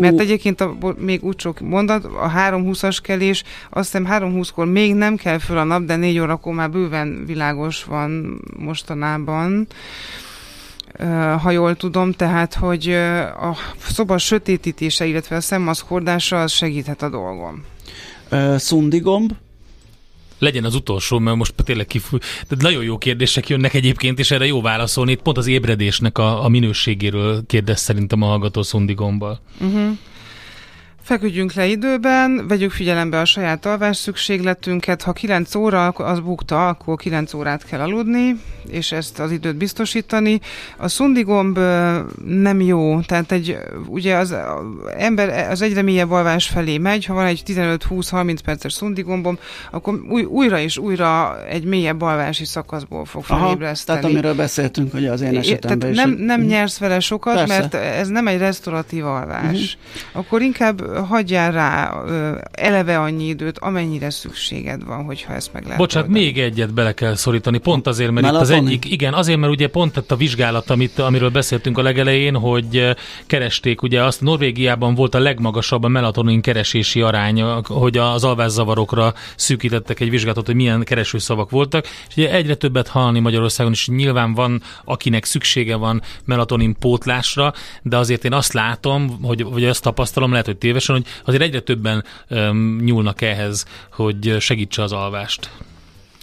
[0.00, 5.16] Mert egyébként a, még úgy sok mondat, a 3.20-as kelés, azt hiszem 3.20-kor még nem
[5.16, 9.66] kell föl a nap, de 4 órakor már bőven világos van mostanában
[11.42, 12.88] ha jól tudom, tehát, hogy
[13.40, 17.64] a szoba sötétítése, illetve a szemmaszk hordása az segíthet a dolgom.
[18.56, 19.32] Szundigomb?
[20.42, 22.18] Legyen az utolsó, mert most tényleg kifú...
[22.48, 25.14] De nagyon jó kérdések jönnek egyébként, és erre jó válaszolni.
[25.14, 29.40] Pont az ébredésnek a, a minőségéről kérdez szerintem a hallgató szundigombbal.
[29.60, 29.98] Uh-huh.
[31.02, 35.02] Feküdjünk le időben, vegyük figyelembe a saját alvás szükségletünket.
[35.02, 38.36] Ha 9 óra az bukta, akkor 9 órát kell aludni,
[38.68, 40.40] és ezt az időt biztosítani.
[40.76, 41.58] A szundigomb
[42.24, 44.34] nem jó, tehát egy, ugye az
[44.96, 49.38] ember az egyre mélyebb alvás felé megy, ha van egy 15-20-30 perces szundigombom,
[49.70, 53.98] akkor új, újra és újra egy mélyebb alvási szakaszból fog felébreszteni.
[53.98, 56.02] tehát amiről beszéltünk, hogy az én esetemben tehát is.
[56.02, 56.48] Nem, nem mhm.
[56.48, 57.58] nyersz vele sokat, Persze.
[57.58, 59.42] mert ez nem egy restauratív alvás.
[59.42, 59.66] Uh-huh.
[60.12, 62.02] Akkor inkább hagyjál rá
[62.52, 66.24] eleve annyi időt, amennyire szükséged van, hogyha ezt meg lehet Bocsánat, oldani.
[66.24, 68.56] még egyet bele kell szorítani, pont azért, mert Melatonin?
[68.56, 72.36] itt az egyik, igen, azért, mert ugye pont a vizsgálat, amit, amiről beszéltünk a legelején,
[72.36, 79.14] hogy keresték, ugye azt Norvégiában volt a legmagasabb a melatonin keresési arány, hogy az alvászavarokra
[79.36, 84.34] szűkítettek egy vizsgálatot, hogy milyen keresőszavak voltak, és ugye egyre többet hallani Magyarországon is, nyilván
[84.34, 87.52] van, akinek szüksége van melatonin pótlásra,
[87.82, 91.60] de azért én azt látom, hogy, vagy azt tapasztalom, lehet, hogy tévesen, hogy azért egyre
[91.60, 92.04] többen
[92.80, 95.50] nyúlnak ehhez, hogy segítse az alvást.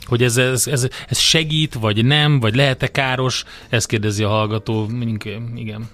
[0.06, 4.90] Hogy ez, ez, ez, ez segít, vagy nem, vagy lehet-e káros, ezt kérdezi a hallgató.
[5.56, 5.90] Igen.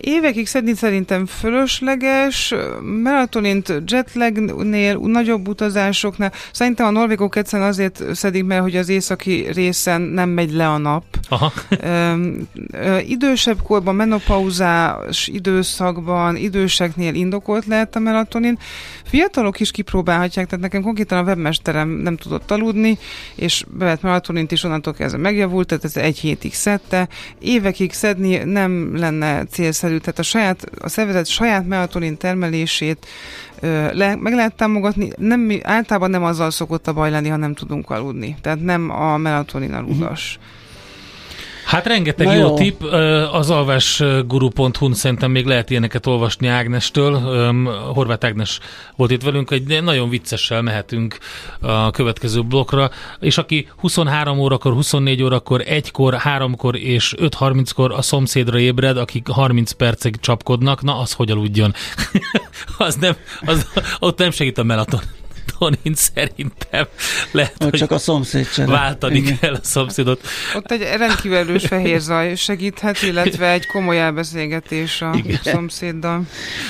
[0.00, 2.54] Évekig szedni szerintem fölösleges,
[3.02, 6.32] melatonint jetlagnél, nagyobb utazásoknál.
[6.52, 10.78] Szerintem a norvégok egyszerűen azért szedik, mert hogy az északi részen nem megy le a
[10.78, 11.04] nap.
[11.28, 11.52] Aha.
[11.80, 12.14] Ö,
[12.72, 18.58] ö, idősebb korban, menopauzás időszakban, időseknél indokolt lehet a melatonin.
[19.04, 22.98] Fiatalok is kipróbálhatják, tehát nekem konkrétan a webmesterem nem tudott aludni,
[23.34, 27.08] és bevett melatonint is onnantól kezdve megjavult, tehát ez egy hétig szedte.
[27.38, 33.06] Évekig szedni nem lenne célszerű, tehát a, saját, a szervezet saját melatonin termelését
[33.92, 37.90] le, meg lehet támogatni, nem, általában nem azzal szokott a baj lenni, ha nem tudunk
[37.90, 38.36] aludni.
[38.40, 40.38] Tehát nem a melatonin aludas.
[40.38, 40.52] Uh-huh.
[41.64, 42.82] Hát rengeteg jó, jó tipp,
[43.32, 47.18] az alvásguru.hu-n szerintem még lehet ilyeneket olvasni Ágnestől.
[47.94, 48.60] Horváth Ágnes
[48.96, 51.18] volt itt velünk, egy nagyon viccessel mehetünk
[51.60, 58.58] a következő blokkra, és aki 23 órakor, 24 órakor, 1-kor, 3-kor és 5.30-kor a szomszédra
[58.58, 61.74] ébred, akik 30 percig csapkodnak, na az hogy aludjon.
[62.78, 63.66] az nem, az,
[63.98, 65.00] ott nem segít a melaton.
[65.58, 66.86] Antonin szerintem
[67.30, 68.66] lehet, hogy csak a szomszéd sem.
[68.66, 69.38] Váltani Igen.
[69.38, 70.20] kell a szomszédot.
[70.54, 75.38] Ott egy rendkívül erős fehér zaj segíthet, illetve egy komoly elbeszélgetés a Igen.
[75.42, 76.22] szomszéddal.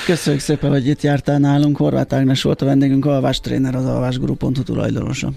[0.04, 1.76] Köszönjük szépen, hogy itt jártál nálunk.
[1.76, 5.30] Horváth Ágnes volt a vendégünk, alvás tréner, az alvásguru.hu tulajdonosa.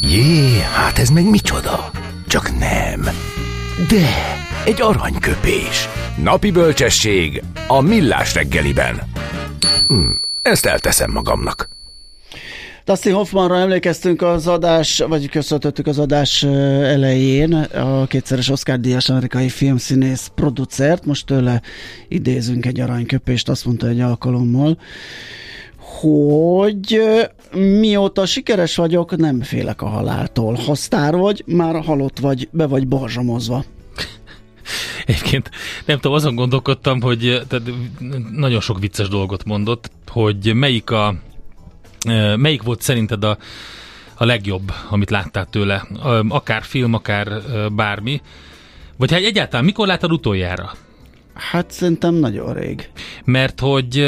[0.00, 1.90] Jé, hát ez meg micsoda?
[2.26, 3.08] Csak nem.
[3.88, 4.08] De,
[4.64, 5.88] egy aranyköpés.
[6.22, 9.00] Napi bölcsesség a millás reggeliben.
[9.88, 10.10] Hm,
[10.42, 11.68] ezt elteszem magamnak.
[12.90, 20.30] Dustin Hoffmanra emlékeztünk az adás, vagy köszöntöttük az adás elején, a kétszeres Oscar-díjas amerikai filmszínész
[20.34, 21.62] producert, most tőle
[22.08, 24.78] idézünk egy aranyköpést, azt mondta egy alkalommal,
[25.76, 27.02] hogy
[27.54, 30.54] mióta sikeres vagyok, nem félek a haláltól.
[30.54, 33.64] Ha sztár vagy, már halott vagy, be vagy borzsomozva.
[35.06, 35.50] Egyébként
[35.84, 37.70] nem tudom, azon gondolkodtam, hogy tehát
[38.32, 41.14] nagyon sok vicces dolgot mondott, hogy melyik a
[42.36, 43.38] Melyik volt szerinted a,
[44.14, 45.86] a legjobb, amit láttál tőle?
[46.28, 47.28] Akár film, akár
[47.72, 48.20] bármi.
[48.96, 50.72] Vagy hát egyáltalán mikor láttad utoljára?
[51.50, 52.88] Hát szerintem nagyon rég.
[53.24, 54.06] Mert hogy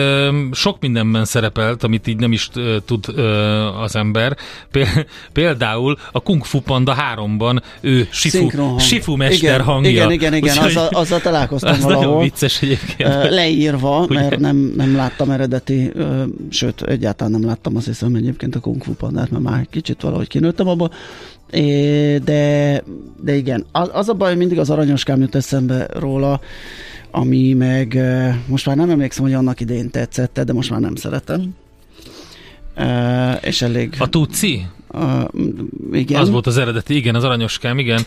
[0.52, 2.50] sok mindenben szerepelt, amit így nem is
[2.84, 3.06] tud
[3.82, 4.36] az ember.
[5.32, 9.90] Például a Kung Fu Panda 3-ban ő Sifu, Sifu mester igen, hangja.
[9.90, 12.04] Igen, igen, igen, azzal, azzal találkoztam az valahol.
[12.04, 13.28] nagyon vicces egyébként.
[13.28, 15.92] Leírva, mert nem, nem láttam eredeti,
[16.50, 20.28] sőt, egyáltalán nem láttam azt hiszem egyébként a Kung Fu Pandát, mert már kicsit valahogy
[20.28, 20.90] kinőttem abból.
[22.24, 22.82] De,
[23.22, 26.40] de igen, az, a baj, mindig az aranyoskám jut eszembe róla,
[27.12, 27.98] ami meg
[28.46, 31.54] most már nem emlékszem, hogy annak idején tetszett, de most már nem szeretem.
[32.76, 33.94] Uh, és elég...
[33.98, 34.66] A Tuci?
[34.88, 35.24] Uh,
[35.92, 36.20] igen.
[36.20, 38.04] Az volt az eredeti, igen, az aranyoskám, igen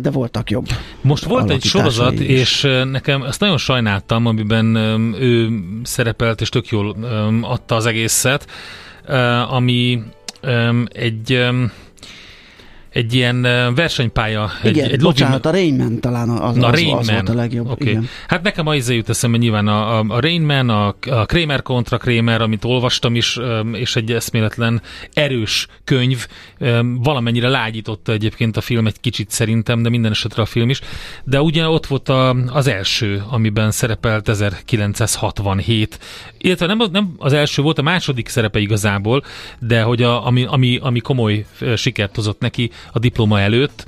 [0.00, 0.66] de voltak jobb.
[1.00, 2.28] Most volt egy sorozat, is.
[2.28, 4.74] és nekem ezt nagyon sajnáltam, amiben
[5.20, 5.48] ő
[5.82, 6.96] szerepelt, és tök jól
[7.42, 8.46] adta az egészet,
[9.50, 10.02] ami
[10.92, 11.48] egy
[12.98, 13.42] egy ilyen
[13.74, 14.50] versenypálya.
[14.62, 17.70] Igen, egy, egy bocsánat, a Rainman talán az, Na, az, Rain az volt a legjobb.
[17.70, 17.88] Okay.
[17.88, 18.08] Igen.
[18.28, 21.96] Hát nekem a izé jut eszembe nyilván a, a, a Rainman, a, a Kramer kontra
[21.96, 23.38] Kramer, amit olvastam is,
[23.72, 24.82] és egy eszméletlen
[25.12, 26.26] erős könyv,
[27.02, 30.80] valamennyire lágyította egyébként a film egy kicsit szerintem, de minden esetre a film is.
[31.24, 35.98] De ugye ott volt a, az első, amiben szerepelt 1967.
[36.38, 39.22] Illetve nem, nem az első volt, a második szerepe igazából,
[39.58, 41.46] de hogy a, ami, ami, ami komoly
[41.76, 43.86] sikert hozott neki, a diploma előtt,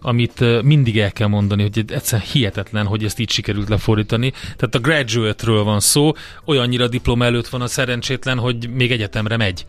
[0.00, 4.30] amit mindig el kell mondani, hogy egyszerűen hihetetlen, hogy ezt így sikerült lefordítani.
[4.30, 6.12] Tehát a graduate-ről van szó,
[6.44, 9.66] olyannyira diploma előtt van a szerencsétlen, hogy még egyetemre megy.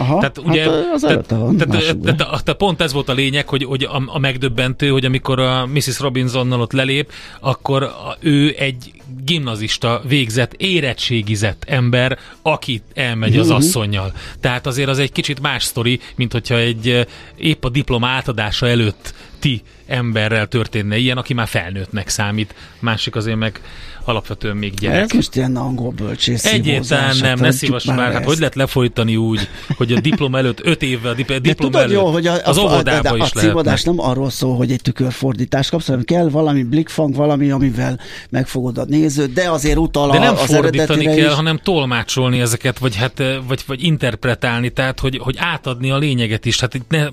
[0.00, 3.48] Aha, tehát ugye, hát az tehát, van, tehát, tehát, tehát, pont ez volt a lényeg,
[3.48, 5.98] hogy, hogy a, a megdöbbentő, hogy amikor a Mrs.
[5.98, 8.92] Robinsonnal ott lelép, akkor a, ő egy
[9.24, 13.56] gimnazista végzett, érettségizett ember, aki elmegy az mhm.
[13.56, 14.12] asszonynal.
[14.40, 19.14] Tehát azért az egy kicsit más sztori, mint hogyha egy épp a diploma átadása előtt
[19.40, 22.54] ti emberrel történne ilyen, aki már felnőttnek számít.
[22.78, 23.60] Másik azért meg
[24.04, 25.02] alapvetően még gyerek.
[25.02, 27.96] Ez most ilyen angol bölcsész Egyáltalán nem, ne szívass már.
[27.96, 28.12] már.
[28.12, 32.06] Hát hogy lehet lefolytani úgy, hogy a diploma előtt öt évvel, a diploma előtt jó,
[32.06, 33.84] hogy a, az óvodába is a lehet.
[33.84, 38.00] nem arról szól, hogy egy tükörfordítást kapsz, hanem kell valami blikfang, valami, amivel
[38.30, 41.32] megfogod a nézőt, de azért utal De nem az fordítani kell, is.
[41.32, 46.60] hanem tolmácsolni ezeket, vagy hát vagy, vagy interpretálni, tehát hogy, hogy átadni a lényeget is.
[46.60, 47.06] Hát itt ne,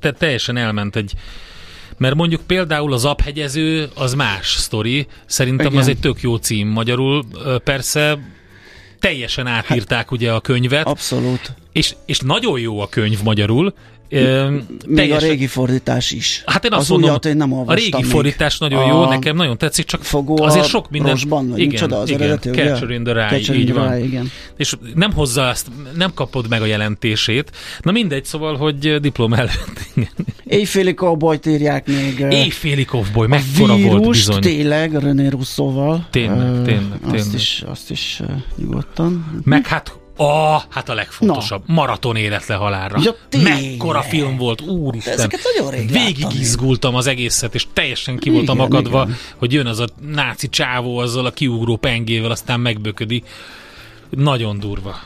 [0.00, 1.14] te, teljesen elment egy
[2.00, 5.06] mert mondjuk például az aphegyező az más sztori.
[5.26, 5.78] Szerintem Igen.
[5.78, 7.24] az egy tök jó cím magyarul.
[7.64, 8.18] Persze
[8.98, 10.86] teljesen átírták hát, ugye a könyvet.
[10.86, 11.54] Abszolút.
[11.72, 13.74] És, és nagyon jó a könyv magyarul,
[14.10, 15.28] még teljesen...
[15.28, 16.42] a régi fordítás is.
[16.46, 18.04] Hát én azt az mondom, én nem a régi még.
[18.04, 21.10] fordítás nagyon jó, nekem nagyon tetszik, csak Fogó azért sok minden...
[21.10, 23.88] Rosban, igen, csoda, az igen, eredető, Catcher in the Rye, Catcher így van.
[23.88, 24.30] Rye, igen.
[24.56, 27.50] És nem hozza ezt, nem kapod meg a jelentését.
[27.80, 29.80] Na mindegy, szóval, hogy diplom előtt.
[30.44, 32.26] Éjféli cowboy írják még.
[32.30, 34.40] Éjféli cowboy, mekkora volt bizony.
[34.40, 36.06] tényleg, René Russzóval.
[36.10, 37.14] Tényleg, tényleg, tényleg.
[37.14, 38.22] Azt is, azt is
[38.56, 39.40] nyugodtan.
[39.44, 41.62] Meg hát a, hát a legfontosabb.
[41.66, 41.74] Na.
[41.74, 43.00] Maraton életle halálra.
[43.02, 45.12] Ja, Mekkora film volt, úristen.
[45.12, 49.16] Ezeket nagyon rég Végig izgultam az egészet, és teljesen ki voltam igen, akadva, igen.
[49.36, 53.22] hogy jön az a náci csávó azzal a kiugró pengével, aztán megböködi.
[54.10, 55.00] Nagyon durva.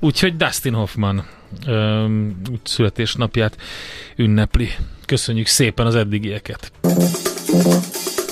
[0.00, 1.26] Úgyhogy Dustin Hoffman
[1.66, 3.56] öm, születésnapját
[4.16, 4.68] ünnepli.
[5.06, 6.72] Köszönjük szépen az eddigieket.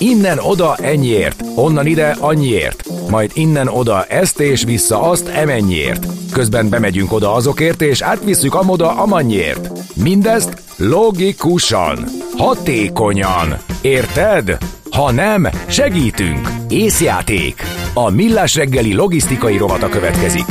[0.03, 6.07] Innen oda ennyiért, onnan ide annyiért, majd innen oda ezt és vissza azt emennyiért.
[6.33, 9.71] Közben bemegyünk oda azokért és átvisszük amoda amannyiért.
[9.95, 12.05] Mindezt logikusan,
[12.37, 13.59] hatékonyan.
[13.81, 14.59] Érted?
[14.91, 16.49] Ha nem, segítünk.
[16.69, 17.62] Észjáték.
[17.95, 20.45] A Millás reggeli logisztikai rovata következik.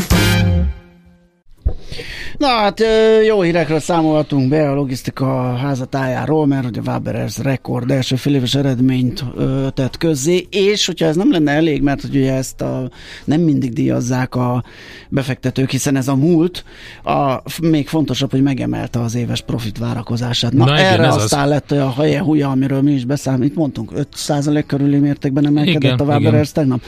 [2.41, 2.83] Na hát
[3.25, 9.23] jó hírekről számolhatunk be a logisztika házatájáról, mert hogy a Waberers rekord első féléves eredményt
[9.35, 12.89] ö, tett közzé, és hogyha ez nem lenne elég, mert hogy ugye ezt a,
[13.25, 14.63] nem mindig díjazzák a
[15.09, 16.63] befektetők, hiszen ez a múlt,
[17.03, 20.53] a, még fontosabb, hogy megemelte az éves profit várakozását.
[20.53, 21.49] Na, Na igen, erre aztán az...
[21.49, 26.03] lett a haje húja, amiről mi is beszámít, mondtunk, 5% körüli mértékben emelkedett igen, a
[26.03, 26.81] Waberers tegnap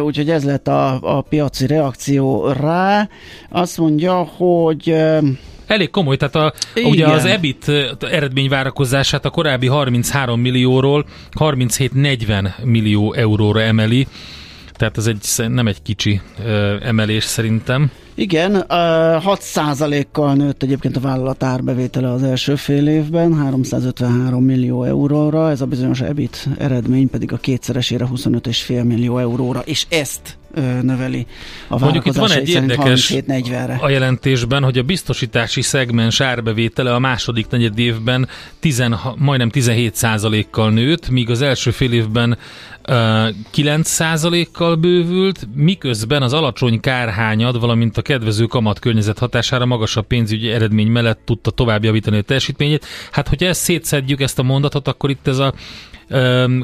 [0.00, 3.08] úgyhogy ez lett a, a piaci reakció rá.
[3.48, 4.94] Azt mondja, hogy
[5.66, 6.52] Elég komoly, tehát a,
[6.84, 7.68] ugye az EBIT
[8.00, 11.06] eredményvárakozását a korábbi 33 millióról
[11.38, 14.06] 37-40 millió euróra emeli,
[14.72, 16.20] tehát ez egy, nem egy kicsi
[16.82, 17.90] emelés szerintem.
[18.14, 25.60] Igen, 6%-kal nőtt egyébként a vállalat árbevétele az első fél évben, 353 millió euróra, ez
[25.60, 30.38] a bizonyos EBIT eredmény pedig a kétszeresére 25,5 millió euróra, és ezt
[30.82, 31.26] növeli
[31.68, 33.14] a Mondjuk itt van egy érdekes
[33.80, 38.28] a jelentésben, hogy a biztosítási szegmens árbevétele a második negyed évben
[38.60, 38.84] 10,
[39.16, 42.38] majdnem 17 kal nőtt, míg az első fél évben
[42.86, 50.88] 9%-kal bővült, miközben az alacsony kárhányad, valamint a kedvező kamat környezet hatására magasabb pénzügyi eredmény
[50.88, 52.86] mellett tudta tovább javítani a teljesítményét.
[53.10, 55.54] Hát, hogyha ezt szétszedjük, ezt a mondatot, akkor itt ez a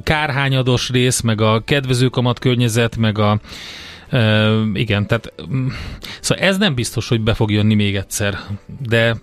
[0.02, 3.40] kárhányados rész, meg a kedvező kamat környezet, meg a
[4.72, 5.32] igen, tehát
[6.20, 8.38] szóval ez nem biztos, hogy be fog jönni még egyszer,
[8.88, 9.16] de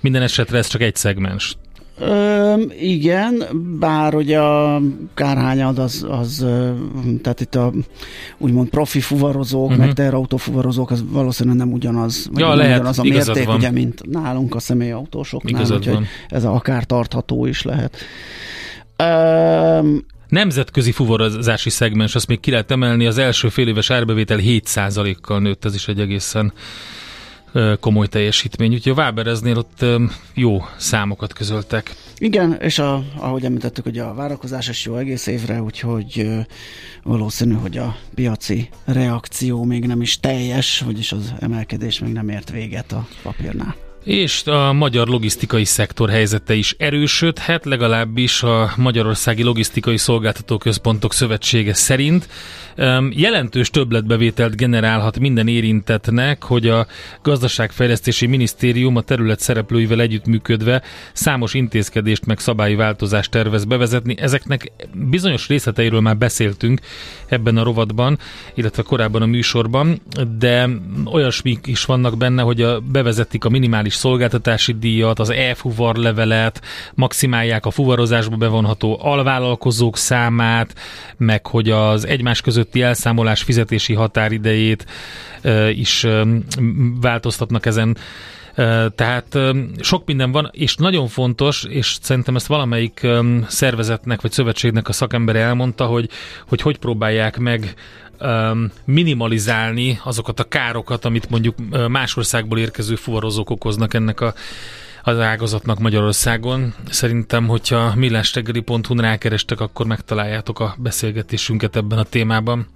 [0.00, 1.56] minden esetre ez csak egy szegmens.
[2.02, 3.42] Ö, igen,
[3.78, 4.80] bár ugye a
[5.14, 6.46] kárhányad az, az
[7.22, 7.72] tehát itt a
[8.38, 9.84] úgymond profi fuvarozók, uh-huh.
[9.84, 13.56] meg teherautó fuvarozók, az valószínűleg nem ugyanaz, ja, nem lehet, ugyanaz a mérték, van.
[13.56, 16.06] ugye, mint nálunk a személyautósoknál, igazad úgyhogy van.
[16.28, 17.96] ez akár tartható is lehet.
[18.96, 19.96] Ö,
[20.28, 25.64] Nemzetközi fuvarozási szegmens, azt még ki lehet emelni, az első fél éves árbevétel 7%-kal nőtt,
[25.64, 26.52] ez is egy egészen
[27.80, 28.72] komoly teljesítmény.
[28.72, 29.84] Úgyhogy a Vábereznél ott
[30.34, 31.94] jó számokat közöltek.
[32.18, 36.30] Igen, és a, ahogy említettük, hogy a várakozás is jó egész évre, úgyhogy
[37.02, 42.50] valószínű, hogy a piaci reakció még nem is teljes, vagyis az emelkedés még nem ért
[42.50, 43.91] véget a papírnál.
[44.04, 51.74] És a magyar logisztikai szektor helyzete is erősödhet, legalábbis a Magyarországi Logisztikai Szolgáltató Központok Szövetsége
[51.74, 52.28] szerint.
[53.10, 56.86] Jelentős többletbevételt generálhat minden érintetnek, hogy a
[57.22, 60.82] Gazdaságfejlesztési Minisztérium a terület szereplőivel együttműködve
[61.12, 64.14] számos intézkedést meg szabályi változást tervez bevezetni.
[64.18, 66.80] Ezeknek bizonyos részleteiről már beszéltünk
[67.26, 68.18] ebben a rovatban,
[68.54, 70.02] illetve korábban a műsorban,
[70.38, 70.68] de
[71.12, 76.62] olyasmik is vannak benne, hogy a, bevezetik a minimális szolgáltatási díjat, az e-fuvar levelet,
[76.94, 80.74] maximálják a fuvarozásba bevonható alvállalkozók számát,
[81.16, 84.86] meg hogy az egymás között közötti elszámolás fizetési határidejét
[85.74, 86.06] is
[87.00, 87.96] változtatnak ezen.
[88.94, 89.38] Tehát
[89.80, 93.06] sok minden van, és nagyon fontos, és szerintem ezt valamelyik
[93.46, 96.08] szervezetnek vagy szövetségnek a szakembere elmondta, hogy
[96.46, 97.74] hogy, hogy próbálják meg
[98.84, 101.54] minimalizálni azokat a károkat, amit mondjuk
[101.88, 104.34] más országból érkező fuvarozók okoznak ennek a
[105.02, 106.74] az ágazatnak Magyarországon.
[106.90, 112.66] Szerintem, hogyha millástegeli.hu-n rákerestek, akkor megtaláljátok a beszélgetésünket ebben a témában.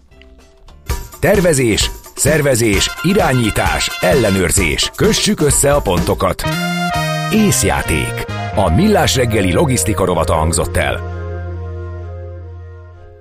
[1.21, 4.91] Tervezés, szervezés, irányítás, ellenőrzés.
[4.97, 6.43] Kössük össze a pontokat.
[7.33, 8.25] Észjáték.
[8.55, 11.16] A Millás reggeli logisztika rovata hangzott el.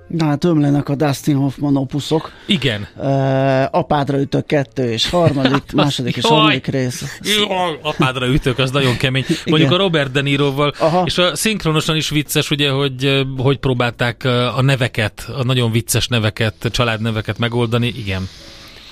[0.06, 2.32] Na hát ömlenek a Dustin Hoffman opuszok.
[2.46, 2.86] Igen.
[2.96, 7.18] Uh, apádra ütök kettő és harmadik, második és harmadik rész.
[7.22, 9.24] Jaj, apádra ütök, az nagyon kemény.
[9.28, 9.72] Mondjuk Igen.
[9.72, 11.02] a Robert De Niroval, Aha.
[11.06, 14.24] és a szinkronosan is vicces, ugye, hogy hogy próbálták
[14.56, 17.86] a neveket, a nagyon vicces neveket, családneveket megoldani.
[17.96, 18.28] Igen.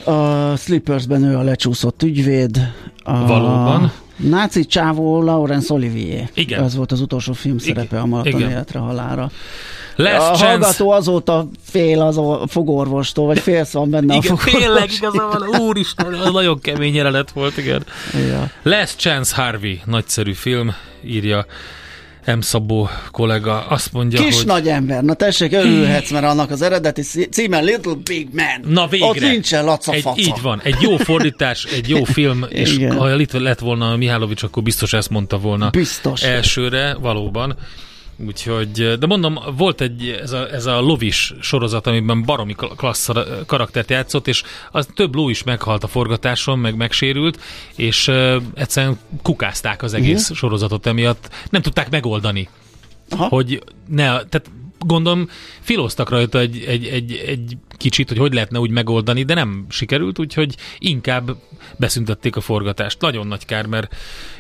[0.05, 2.73] A Slippersben ő a lecsúszott ügyvéd.
[3.03, 3.27] A...
[3.27, 3.93] Valóban.
[4.17, 6.31] Náci csávó Laurence Olivier.
[6.35, 6.63] Igen.
[6.63, 9.31] Ez volt az utolsó film szerepe a maraton életre halára.
[9.97, 10.47] Lesz a chance.
[10.47, 14.61] hallgató azóta fél az a fogorvostól, vagy félsz van benne igen, a fogorvostól.
[14.61, 17.85] Tényleg, igazából, úristen, az nagyon kemény jelenet volt, igen.
[18.29, 18.51] Ja.
[18.63, 21.47] Lesz Chance Harvey, nagyszerű film, írja
[22.27, 22.41] M.
[22.41, 24.47] Szabó kollega azt mondja, Kis hogy...
[24.47, 28.73] nagy ember, na tessék, örülhetsz, mert annak az eredeti címe Little Big Man.
[28.73, 29.07] Na végre.
[29.07, 32.97] Ott nincsen laca egy, Így van, egy jó fordítás, egy jó film, és Igen.
[32.97, 36.23] ha itt lett volna a Mihálovics, akkor biztos ezt mondta volna biztos.
[36.23, 37.57] elsőre, valóban.
[38.17, 43.09] Úgyhogy, de mondom, volt egy, ez a, ez a lovis sorozat, amiben baromi klassz
[43.47, 47.41] karaktert játszott, és az több ló is meghalt a forgatáson, meg megsérült,
[47.77, 50.37] és uh, egyszerűen kukázták az egész uh-huh.
[50.37, 51.29] sorozatot emiatt.
[51.51, 52.49] Nem tudták megoldani.
[53.11, 53.27] Aha.
[53.29, 55.29] Hogy ne, tehát gondolom
[55.61, 60.19] filóztak rajta egy, egy, egy, egy kicsit, hogy hogy lehetne úgy megoldani, de nem sikerült,
[60.19, 61.37] úgyhogy inkább
[61.77, 63.01] beszüntették a forgatást.
[63.01, 63.95] Nagyon nagy kár, mert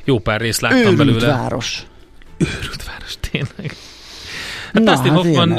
[0.04, 1.26] jó pár részt láttam Őrült belőle.
[1.26, 1.86] város
[2.38, 3.76] őrült város, tényleg.
[4.72, 5.58] Hát Dustin hát Hoffman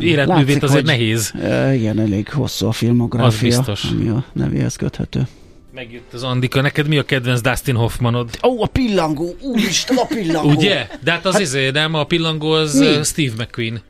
[0.00, 1.32] életművét Látszik, azért nehéz.
[1.74, 3.84] Igen, elég hosszú a filmográfia, az biztos.
[3.84, 5.26] ami a nevéhez köthető.
[5.74, 6.60] Megjött az Andika.
[6.60, 8.30] Neked mi a kedvenc Dustin Hoffmanod?
[8.42, 9.34] Ó, oh, a pillangó!
[9.40, 10.50] Úristen, a pillangó!
[10.50, 10.86] Ugye?
[11.04, 11.94] De hát az hát, izé, nem?
[11.94, 13.04] A pillangó az mi?
[13.04, 13.82] Steve McQueen.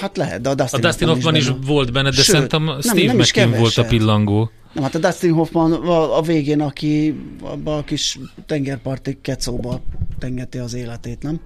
[0.00, 2.76] Hát lehet, de a Dustin, a Dustin Hoffman, is, is volt benne, de Sőt, szerintem
[2.80, 4.50] Steve nem, nem McQueen volt a pillangó.
[4.74, 9.80] Nem, hát a Dustin Hoffman a, a végén, aki abban a kis tengerparti kecóba
[10.18, 11.40] tengeti az életét, nem?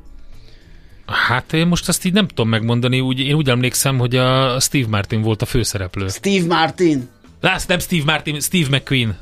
[1.06, 4.88] Hát én most ezt így nem tudom megmondani, úgy, én úgy emlékszem, hogy a Steve
[4.88, 6.08] Martin volt a főszereplő.
[6.08, 7.08] Steve Martin?
[7.40, 9.18] Lász, nem Steve Martin, Steve McQueen.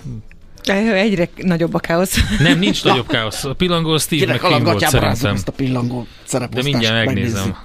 [0.65, 2.39] Egyre nagyobb a káosz.
[2.39, 3.45] Nem, nincs nagyobb káosz.
[3.45, 5.35] A pillangó Steve Kérek McQueen volt szerintem.
[5.35, 7.35] Ezt a pillangó De mindjárt megnézem.
[7.39, 7.57] Megnézzük.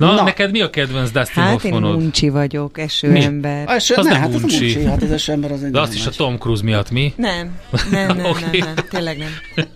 [0.00, 1.90] Na, Na, neked mi a kedvenc Dustin hát Hoffmanod?
[1.90, 3.68] Hát én uncsi vagyok, esőember.
[3.68, 4.64] A eső, az ne, nem hát uncsi.
[4.64, 4.84] uncsi.
[4.84, 7.12] Hát az esőember az egy De azt is a Tom Cruise miatt mi?
[7.16, 7.58] Nem,
[7.90, 8.58] nem, nem, okay.
[8.58, 9.28] nem, nem, tényleg nem.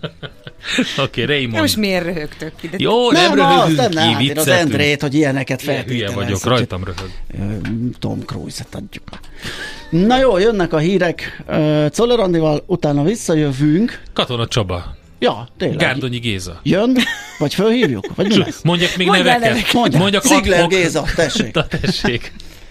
[1.05, 1.61] Oké, okay, Raymond.
[1.61, 2.67] Most miért röhögtök ki?
[2.67, 5.97] De Jó, nem, nem röhögünk ki, nem, hát az Endrét, hogy ilyeneket feltételez.
[5.97, 7.11] Hülye vagyok, rajtam röhög.
[7.99, 9.03] Tom Cruise-et adjuk.
[9.89, 11.43] Na jó, jönnek a hírek.
[11.89, 14.01] Czoller Andival, utána visszajövünk.
[14.13, 14.95] Katona Csaba.
[15.19, 15.77] Ja, tényleg.
[15.77, 16.59] Gárdonyi Géza.
[16.63, 16.97] Jön?
[17.37, 18.15] Vagy fölhívjuk?
[18.15, 18.61] Vagy mi lesz?
[18.63, 19.73] Mondjak még Mondjál neveket.
[19.73, 20.01] Mondjak.
[20.01, 21.51] Mondjak Szigler Géza, tessék.
[21.81, 22.33] tessék.